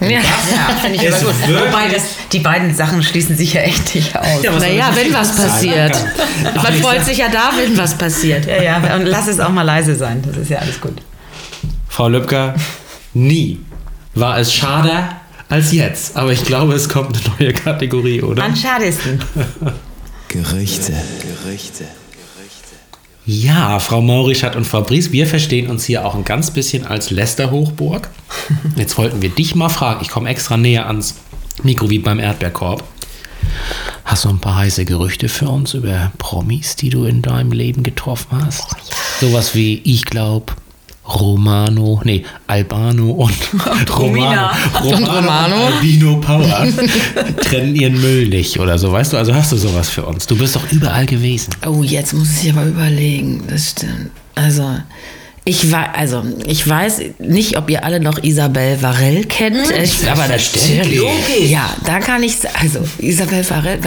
[0.00, 0.08] Ja.
[0.08, 0.20] Ja,
[0.82, 1.34] finde ich gut.
[1.48, 4.42] Wobei, das, die beiden Sachen schließen sich ja echt nicht aus.
[4.42, 5.96] Ja, Naja, wenn was passiert.
[6.56, 8.46] Ach, Man freut sag- sich ja da, wenn was passiert.
[8.46, 10.22] Ja, ja, und lass es auch mal leise sein.
[10.26, 10.94] Das ist ja alles gut.
[11.88, 12.54] Frau Lübcker,
[13.14, 13.58] nie
[14.14, 14.90] war es schade
[15.50, 16.16] als jetzt.
[16.16, 18.44] Aber ich glaube, es kommt eine neue Kategorie, oder?
[18.44, 19.20] Am schadesten.
[20.28, 20.92] Gerüchte.
[21.22, 21.84] Gerüchte.
[23.24, 27.10] Ja, Frau Maurischat und Frau Bries, wir verstehen uns hier auch ein ganz bisschen als
[27.10, 28.08] Lästerhochburg.
[28.76, 31.16] Jetzt wollten wir dich mal fragen, ich komme extra näher ans
[31.62, 32.84] Mikro wie beim Erdbeerkorb.
[34.04, 37.82] Hast du ein paar heiße Gerüchte für uns über Promis, die du in deinem Leben
[37.82, 38.64] getroffen hast?
[39.20, 40.54] Sowas wie, ich glaube,
[41.08, 43.32] Romano, nee, Albano und
[43.98, 44.52] Romina.
[44.82, 45.66] Romano, Und Romano.
[45.66, 46.66] und Albino Power
[47.42, 49.16] trennen ihren Müll nicht oder so, weißt du?
[49.16, 50.26] Also hast du sowas für uns?
[50.26, 51.50] Du bist doch überall gewesen.
[51.66, 53.42] Oh, jetzt muss ich aber überlegen.
[53.48, 54.10] Das stimmt.
[54.34, 54.76] Also,
[55.44, 59.70] ich weiß, also, ich weiß nicht, ob ihr alle noch Isabel Varell kennt.
[59.82, 61.50] Ich, aber das Selbstverständlich.
[61.50, 63.78] Ja, da kann ich, also, Isabel Varell,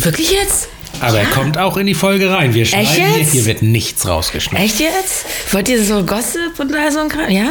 [0.00, 0.68] wirklich jetzt?
[1.00, 2.54] Aber er kommt auch in die Folge rein.
[2.54, 3.32] Wir schneiden Echt hier, jetzt?
[3.32, 4.64] hier wird nichts rausgeschnitten.
[4.64, 5.24] Echt jetzt?
[5.52, 7.30] Wollt ihr so Gossip und all so ein Kram?
[7.30, 7.48] Ja?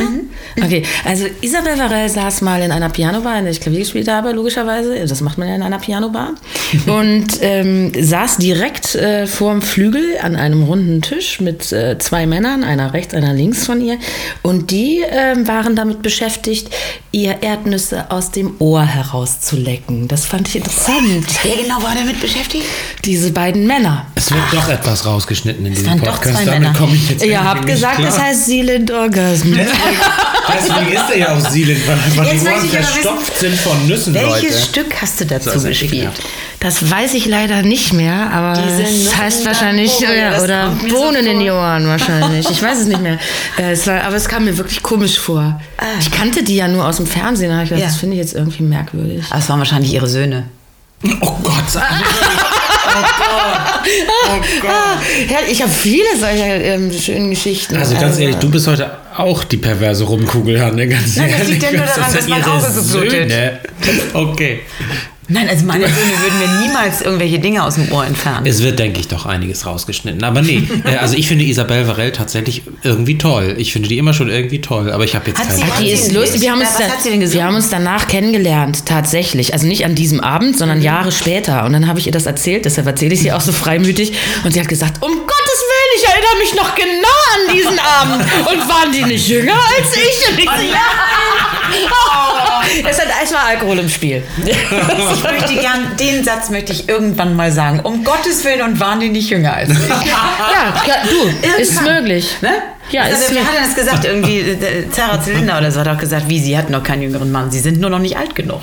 [0.58, 4.32] Okay, also Isabel Varell saß mal in einer Pianobar, in der ich Klavier gespielt habe,
[4.32, 5.06] logischerweise.
[5.06, 6.34] Das macht man ja in einer Pianobar.
[6.88, 12.64] und ähm, saß direkt äh, vorm Flügel an einem runden Tisch mit äh, zwei Männern,
[12.64, 13.98] einer rechts, einer links von ihr.
[14.42, 16.70] Und die ähm, waren damit beschäftigt,
[17.12, 20.08] ihr Erdnüsse aus dem Ohr herauszulecken.
[20.08, 21.26] Das fand ich interessant.
[21.44, 22.66] Wer genau war damit beschäftigt?
[23.06, 24.06] Diese beiden Männer.
[24.16, 26.46] Es wird doch etwas rausgeschnitten in diesem Podcast.
[26.46, 28.08] Damit komme ich jetzt Ihr habt gesagt, klar.
[28.10, 29.54] das heißt Silent Orgasm.
[30.54, 33.88] Deswegen ist er ja auch Seeland, weil einfach Jetzt die Ohren aber verstopft sind von
[33.88, 34.58] Nüssen, Welches Leute.
[34.60, 36.10] Stück hast du dazu Das ist gespielt?
[36.60, 41.26] Das weiß ich leider nicht mehr, aber es heißt wahrscheinlich das oder mir so Bohnen
[41.26, 42.50] in die Ohren wahrscheinlich.
[42.50, 43.18] Ich weiß es nicht mehr.
[43.58, 45.60] Äh, es war, aber es kam mir wirklich komisch vor.
[46.00, 47.50] Ich kannte die ja nur aus dem Fernsehen.
[47.52, 47.88] Da ich gedacht, Ja.
[47.88, 49.24] Das finde ich jetzt irgendwie merkwürdig.
[49.30, 50.46] Ah, es waren wahrscheinlich ihre Söhne.
[51.22, 52.10] Oh Gott, sag nicht.
[52.92, 54.72] Oh Gott.
[55.30, 57.76] Ja, ich habe viele solcher ähm, schönen Geschichten.
[57.78, 61.62] Also ganz ehrlich, du bist heute auch die perverse Rumkugel, Hanne, ganz Nein, das ehrlich.
[61.62, 62.86] liegt ja nur daran, dass mein Auge geblutet.
[62.86, 63.60] Söhne?
[64.14, 64.62] Okay.
[65.30, 68.46] Nein, also meine Söhne würden mir niemals irgendwelche Dinge aus dem Ohr entfernen.
[68.48, 70.24] Es wird, denke ich, doch einiges rausgeschnitten.
[70.24, 73.56] Aber nee, äh, also ich finde Isabel Varell tatsächlich irgendwie toll.
[73.58, 75.76] Ich finde die immer schon irgendwie toll, aber ich habe jetzt Hat keine sie- Ahnung.
[75.84, 76.42] Die ist lustig.
[76.42, 77.40] Wir haben, uns Was da, hat sie denn gesungen?
[77.42, 79.54] wir haben uns danach kennengelernt, tatsächlich.
[79.54, 81.64] Also nicht an diesem Abend, sondern Jahre später.
[81.66, 84.14] Und dann habe ich ihr das erzählt, deshalb erzähle ich sie auch so freimütig.
[84.44, 85.39] Und sie hat gesagt, um Gottes Willen, ich
[86.30, 88.24] erinnere mich noch genau an diesen Abend.
[88.52, 90.30] Und waren die nicht jünger als ich?
[90.32, 90.80] Und ich so, ja.
[92.90, 94.24] Es hat erstmal Alkohol im Spiel.
[95.14, 97.80] Ich möchte gern, den Satz möchte ich irgendwann mal sagen.
[97.82, 99.78] Um Gottes Willen und waren die nicht jünger als ich.
[99.90, 101.96] Ja, klar, du, ist Irgendwann.
[101.96, 102.36] möglich.
[102.42, 102.52] Ne?
[102.92, 104.06] Ja, also, ist wer hat denn das gesagt?
[104.06, 107.32] Irgendwie, äh, Sarah Zylinder oder so hat auch gesagt, wie, sie hatten noch keinen jüngeren
[107.32, 107.52] Mann.
[107.52, 108.62] Sie sind nur noch nicht alt genug.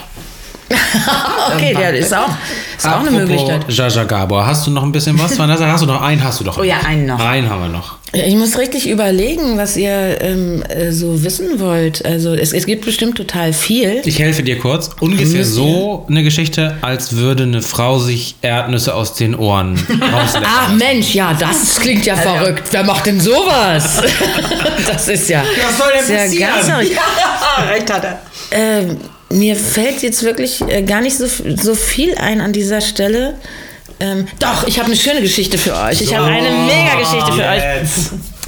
[1.55, 2.29] Okay, ja, ist auch,
[2.77, 3.65] ist auch eine Möglichkeit.
[3.69, 5.39] Jaja Gabor, hast du noch ein bisschen was?
[5.39, 6.23] Vanessa, hast du noch einen?
[6.23, 6.59] Hast du doch.
[6.59, 7.21] Oh ja, einen noch.
[7.21, 7.97] Einen haben wir noch.
[8.13, 12.05] Ich muss richtig überlegen, was ihr ähm, äh, so wissen wollt.
[12.05, 14.01] Also es, es gibt bestimmt total viel.
[14.05, 14.91] Ich helfe dir kurz.
[15.01, 19.75] Ungefähr so eine Geschichte, als würde eine Frau sich Erdnüsse aus den Ohren
[20.13, 20.49] rauslecken.
[20.49, 22.65] Ach Mensch, ja, das klingt ja verrückt.
[22.71, 24.03] Wer macht denn sowas?
[24.87, 25.43] das ist ja.
[25.65, 26.87] Was soll denn passieren?
[26.93, 28.21] Ja, recht hat er.
[28.51, 28.99] Ähm,
[29.31, 33.35] mir fällt jetzt wirklich äh, gar nicht so, so viel ein an dieser Stelle.
[33.99, 36.01] Ähm, doch, ich habe eine schöne Geschichte für euch.
[36.01, 37.63] Ich habe eine mega Geschichte für euch.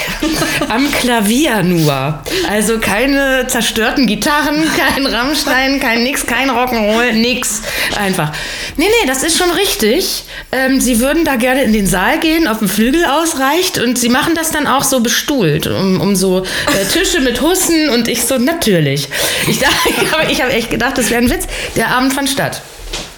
[0.70, 2.20] am Klavier nur.
[2.50, 4.64] Also keine zerstörten Gitarren,
[5.02, 7.62] kein Rammstein, kein nix, kein Rock'n'Roll, nix.
[7.98, 8.32] Einfach.
[8.78, 10.24] Nee, nee, das ist schon richtig.
[10.52, 13.80] Ähm, sie würden da gerne in den Saal gehen, ob ein Flügel ausreicht.
[13.80, 17.90] Und sie machen das dann auch so bestuhlt, um, um so äh, Tische mit Hussen.
[17.90, 19.08] Und ich so, natürlich.
[19.48, 21.48] Ich, dachte, ich habe ich hab echt gedacht, das wäre ein Witz.
[21.76, 22.62] Der Abend fand statt.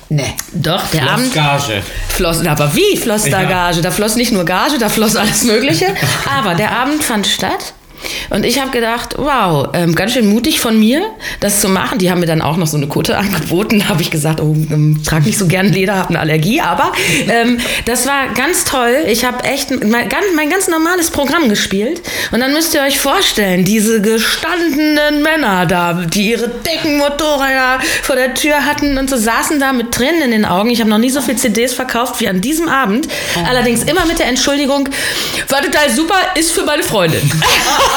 [0.09, 0.35] Nee.
[0.53, 1.33] Doch, der Abend.
[1.33, 1.81] Gage.
[2.09, 3.49] Floss, aber wie floss da Ja.
[3.49, 3.81] Gage?
[3.81, 5.87] Da floss nicht nur Gage, da floss alles Mögliche.
[6.37, 7.73] Aber der Abend fand statt.
[8.29, 11.01] Und ich habe gedacht, wow, ähm, ganz schön mutig von mir,
[11.39, 11.99] das zu machen.
[11.99, 13.79] Die haben mir dann auch noch so eine Kutte angeboten.
[13.79, 16.61] Da habe ich gesagt, oh, ähm, trage nicht so gern Leder, habe eine Allergie.
[16.61, 16.91] Aber
[17.27, 19.03] ähm, das war ganz toll.
[19.07, 22.01] Ich habe echt mein ganz, mein ganz normales Programm gespielt.
[22.31, 28.33] Und dann müsst ihr euch vorstellen, diese gestandenen Männer da, die ihre Deckenmotorräder vor der
[28.33, 30.69] Tür hatten und so saßen da mit Tränen in den Augen.
[30.69, 33.07] Ich habe noch nie so viel CDs verkauft wie an diesem Abend.
[33.47, 34.89] Allerdings immer mit der Entschuldigung,
[35.49, 37.21] war total super, ist für meine Freundin.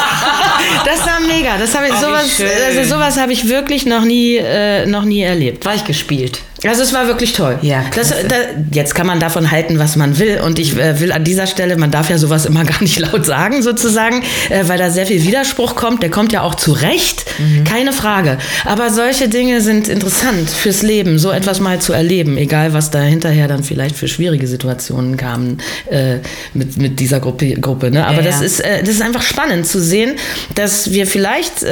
[0.85, 1.57] das war mega.
[1.57, 5.21] Das habe ich, Oh, sowas, also sowas habe ich wirklich noch nie, äh, noch nie
[5.21, 5.65] erlebt.
[5.65, 6.39] Weich gespielt.
[6.65, 7.59] Also es war wirklich toll.
[7.61, 8.35] Ja, das, da,
[8.71, 10.39] jetzt kann man davon halten, was man will.
[10.43, 13.25] Und ich äh, will an dieser Stelle, man darf ja sowas immer gar nicht laut
[13.25, 16.01] sagen, sozusagen, äh, weil da sehr viel Widerspruch kommt.
[16.01, 17.63] Der kommt ja auch zurecht, Mhm.
[17.65, 18.39] keine Frage.
[18.65, 23.01] Aber solche Dinge sind interessant fürs Leben, so etwas mal zu erleben, egal was da
[23.01, 25.59] hinterher dann vielleicht für schwierige Situationen kamen
[25.91, 26.17] äh,
[26.55, 27.53] mit, mit dieser Gruppe.
[27.61, 28.07] Gruppe ne?
[28.07, 28.45] Aber Ja, das, ja.
[28.45, 30.15] ist, äh, das ist einfach spannend zu sehen,
[30.55, 31.63] dass wir vielleicht.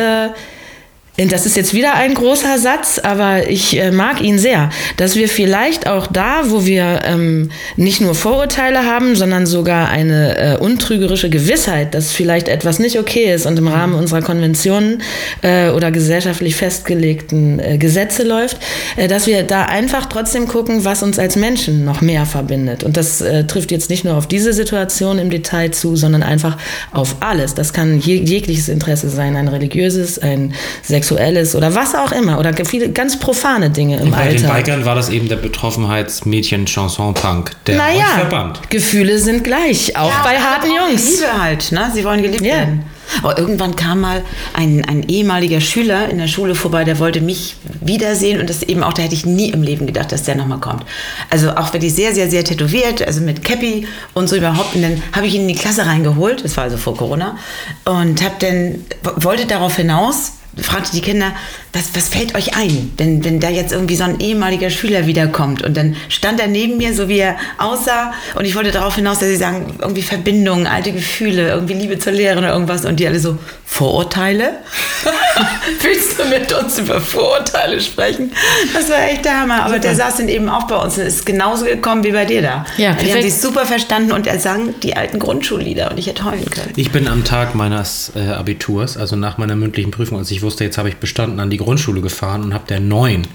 [1.17, 5.29] Das ist jetzt wieder ein großer Satz, aber ich äh, mag ihn sehr, dass wir
[5.29, 11.29] vielleicht auch da, wo wir ähm, nicht nur Vorurteile haben, sondern sogar eine äh, untrügerische
[11.29, 15.01] Gewissheit, dass vielleicht etwas nicht okay ist und im Rahmen unserer Konventionen
[15.41, 18.57] äh, oder gesellschaftlich festgelegten äh, Gesetze läuft,
[18.97, 22.83] äh, dass wir da einfach trotzdem gucken, was uns als Menschen noch mehr verbindet.
[22.83, 26.57] Und das trifft jetzt nicht nur auf diese Situation im Detail zu, sondern einfach
[26.91, 27.53] auf alles.
[27.53, 32.53] Das kann je, jegliches Interesse sein, ein religiöses, ein sexuelles oder was auch immer oder
[32.65, 34.65] viele ganz profane Dinge im Bei den Alltag.
[34.65, 38.69] Bikern war das eben der Betroffenheits-Mädchen-Chanson-Punk, der Naja, euch verband.
[38.69, 41.21] Gefühle sind gleich, auch bei harten auch Jungs.
[41.21, 41.89] Liebe halt, ne?
[41.93, 42.55] Sie wollen geliebt Ja.
[42.55, 42.83] werden.
[43.21, 44.23] Aber irgendwann kam mal
[44.55, 48.81] ein, ein ehemaliger Schüler in der Schule vorbei, der wollte mich wiedersehen und das eben
[48.83, 50.83] auch, da hätte ich nie im Leben gedacht, dass der nochmal kommt.
[51.29, 54.75] Also auch wirklich sehr, sehr, sehr tätowiert, also mit Cappy und so überhaupt.
[54.75, 57.37] Und dann habe ich ihn in die Klasse reingeholt, das war also vor Corona,
[57.85, 58.83] und hab dann,
[59.17, 60.31] wollte darauf hinaus,
[60.63, 61.33] fragte die Kinder,
[61.73, 65.63] was, was fällt euch ein, wenn, wenn da jetzt irgendwie so ein ehemaliger Schüler wiederkommt?
[65.63, 69.19] Und dann stand er neben mir, so wie er aussah, und ich wollte darauf hinaus,
[69.19, 73.07] dass sie sagen, irgendwie Verbindungen, alte Gefühle, irgendwie Liebe zur Lehrerin oder irgendwas, und die
[73.07, 74.59] alle so, Vorurteile?
[75.81, 78.31] Willst du mit uns über Vorurteile sprechen?
[78.73, 79.65] Das war echt der Hammer.
[79.65, 82.41] Aber der saß dann eben auch bei uns und ist genauso gekommen wie bei dir
[82.41, 82.65] da.
[82.77, 83.23] Ja, die haben perfekt.
[83.23, 86.71] sich super verstanden und er sang die alten Grundschullieder und ich hätte heulen können.
[86.77, 90.63] Ich bin am Tag meines äh, Abiturs, also nach meiner mündlichen Prüfung, als ich wusste,
[90.63, 93.27] jetzt habe ich bestanden, an die Grundschule gefahren und habe der neuen,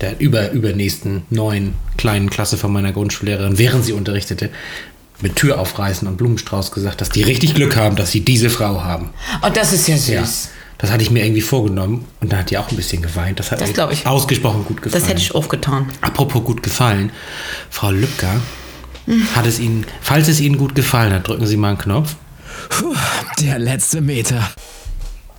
[0.00, 4.50] der über, übernächsten neuen kleinen Klasse von meiner Grundschullehrerin, während sie unterrichtete,
[5.20, 8.82] mit Tür aufreißen und Blumenstrauß gesagt, dass die richtig Glück haben, dass sie diese Frau
[8.82, 9.10] haben.
[9.42, 10.10] Und das ist ja süß.
[10.10, 10.50] Ja.
[10.78, 13.40] Das hatte ich mir irgendwie vorgenommen und da hat die auch ein bisschen geweint.
[13.40, 15.02] Das hat Das mir ausgesprochen gut gefallen.
[15.02, 15.86] Das hätte ich auch getan.
[16.02, 17.10] Apropos gut gefallen,
[17.68, 18.40] Frau Lübcker,
[19.34, 22.14] hat es Ihnen, falls es Ihnen gut gefallen hat, drücken Sie mal einen Knopf.
[22.68, 22.94] Puh,
[23.40, 24.48] der letzte Meter.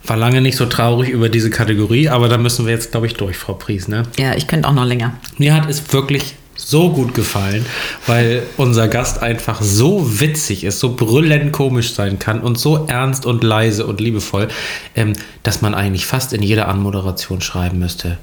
[0.10, 3.14] War lange nicht so traurig über diese Kategorie, aber da müssen wir jetzt, glaube ich,
[3.14, 3.88] durch, Frau Pries.
[3.88, 4.04] Ne?
[4.18, 5.14] Ja, ich könnte auch noch länger.
[5.38, 7.64] Mir hat es wirklich so gut gefallen,
[8.08, 13.28] weil unser Gast einfach so witzig ist, so brüllend komisch sein kann und so ernst
[13.28, 14.48] und leise und liebevoll,
[14.96, 15.14] ähm,
[15.44, 18.18] dass man eigentlich fast in jeder Anmoderation schreiben müsste.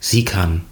[0.00, 0.62] sie kann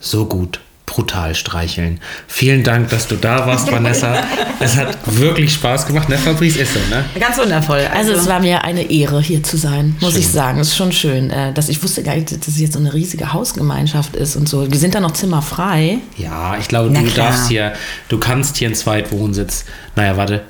[0.00, 0.60] so gut
[0.92, 2.00] brutal streicheln.
[2.26, 4.22] Vielen Dank, dass du da warst, Vanessa.
[4.60, 6.58] es hat wirklich Spaß gemacht, ne, Fabrice?
[6.58, 7.04] Ist so, ne?
[7.18, 7.80] Ganz wundervoll.
[7.94, 10.20] Also es war mir eine Ehre, hier zu sein, muss Schön.
[10.20, 10.60] ich sagen.
[10.60, 12.92] Es ist schon schön, äh, dass ich wusste gar nicht, dass es jetzt so eine
[12.92, 14.70] riesige Hausgemeinschaft ist und so.
[14.70, 15.98] Wir sind da noch zimmerfrei.
[16.18, 17.30] Ja, ich glaube, Na du klar.
[17.30, 17.72] darfst hier,
[18.10, 19.64] du kannst hier einen Zweitwohnsitz,
[19.96, 20.42] naja, warte,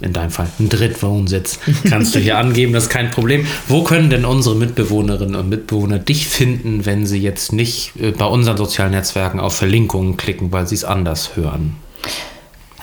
[0.00, 3.46] in deinem Fall, einen Drittwohnsitz kannst du hier angeben, das ist kein Problem.
[3.68, 8.26] Wo können denn unsere Mitbewohnerinnen und Mitbewohner dich finden, wenn sie jetzt nicht äh, bei
[8.26, 11.76] unseren sozialen Netzwerken auf Verlinkungen klicken, weil sie es anders hören?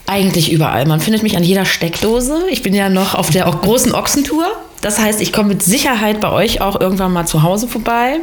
[0.06, 0.86] Eigentlich überall.
[0.86, 2.44] Man findet mich an jeder Steckdose.
[2.50, 4.46] Ich bin ja noch auf der großen Ochsentour.
[4.84, 8.20] Das heißt, ich komme mit Sicherheit bei euch auch irgendwann mal zu Hause vorbei.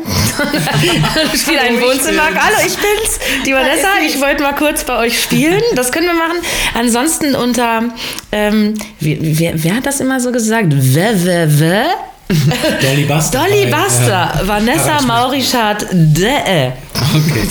[1.34, 2.24] Spiele ein Wohnzimmer.
[2.24, 3.88] Hallo, ich bin's, die Vanessa.
[4.06, 5.62] Ich wollte mal kurz bei euch spielen.
[5.74, 6.36] Das können wir machen.
[6.74, 7.84] Ansonsten unter,
[8.30, 10.68] ähm, wer, wer hat das immer so gesagt?
[10.70, 11.82] Wä, wä, wä?
[12.82, 13.38] Dolly Buster.
[13.38, 15.00] Dolly bei, Buster, äh, Vanessa.
[15.00, 16.72] Maurichat, de.
[16.94, 17.48] Okay.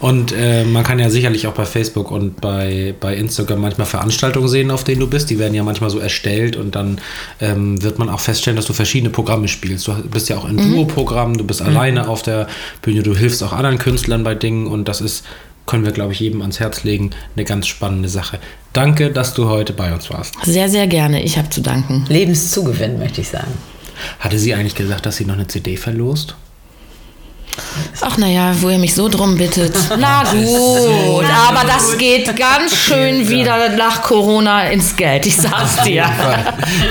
[0.00, 4.48] Und äh, man kann ja sicherlich auch bei Facebook und bei, bei Instagram manchmal Veranstaltungen
[4.48, 5.28] sehen, auf denen du bist.
[5.28, 6.98] Die werden ja manchmal so erstellt und dann
[7.40, 9.86] ähm, wird man auch feststellen, dass du verschiedene Programme spielst.
[9.86, 12.48] Du bist ja auch in Duo-Programmen, du bist alleine auf der
[12.80, 15.26] Bühne, du hilfst auch anderen Künstlern bei Dingen und das ist,
[15.66, 18.38] können wir, glaube ich, jedem ans Herz legen, eine ganz spannende Sache.
[18.72, 20.34] Danke, dass du heute bei uns warst.
[20.44, 21.22] Sehr, sehr gerne.
[21.22, 22.06] Ich habe zu danken.
[22.08, 23.52] Lebenszugewinn, möchte ich sagen.
[24.18, 26.36] Hatte sie eigentlich gesagt, dass sie noch eine CD verlost?
[28.00, 29.74] Ach naja, wo ihr mich so drum bittet.
[29.98, 36.04] Na gut, aber das geht ganz schön wieder nach Corona ins Geld, ich sag's dir.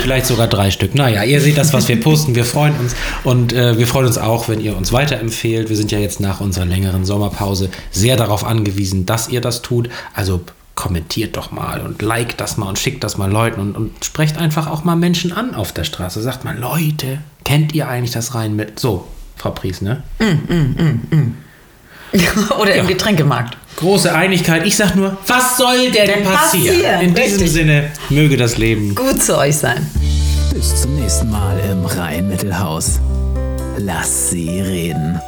[0.01, 0.95] Vielleicht sogar drei Stück.
[0.95, 2.35] Naja, ihr seht das, was wir posten.
[2.35, 2.95] Wir freuen uns.
[3.23, 5.69] Und äh, wir freuen uns auch, wenn ihr uns weiterempfehlt.
[5.69, 9.89] Wir sind ja jetzt nach unserer längeren Sommerpause sehr darauf angewiesen, dass ihr das tut.
[10.13, 10.41] Also
[10.75, 14.37] kommentiert doch mal und liked das mal und schickt das mal Leuten und, und sprecht
[14.37, 16.21] einfach auch mal Menschen an auf der Straße.
[16.21, 18.79] Sagt mal, Leute, kennt ihr eigentlich das rein mit?
[18.79, 19.05] So,
[19.39, 20.03] Frau Pries, ne?
[22.59, 23.57] Oder im Getränkemarkt.
[23.77, 24.65] Große Einigkeit.
[24.67, 26.75] Ich sag nur, was soll denn, Denn passieren?
[26.81, 27.51] passieren, In diesem richtig.
[27.51, 29.89] Sinne, möge das Leben Gut zu euch sein.
[30.53, 32.99] Bis zum nächsten Mal im Rhein-Mittelhaus.
[33.77, 35.21] Lass sie reden.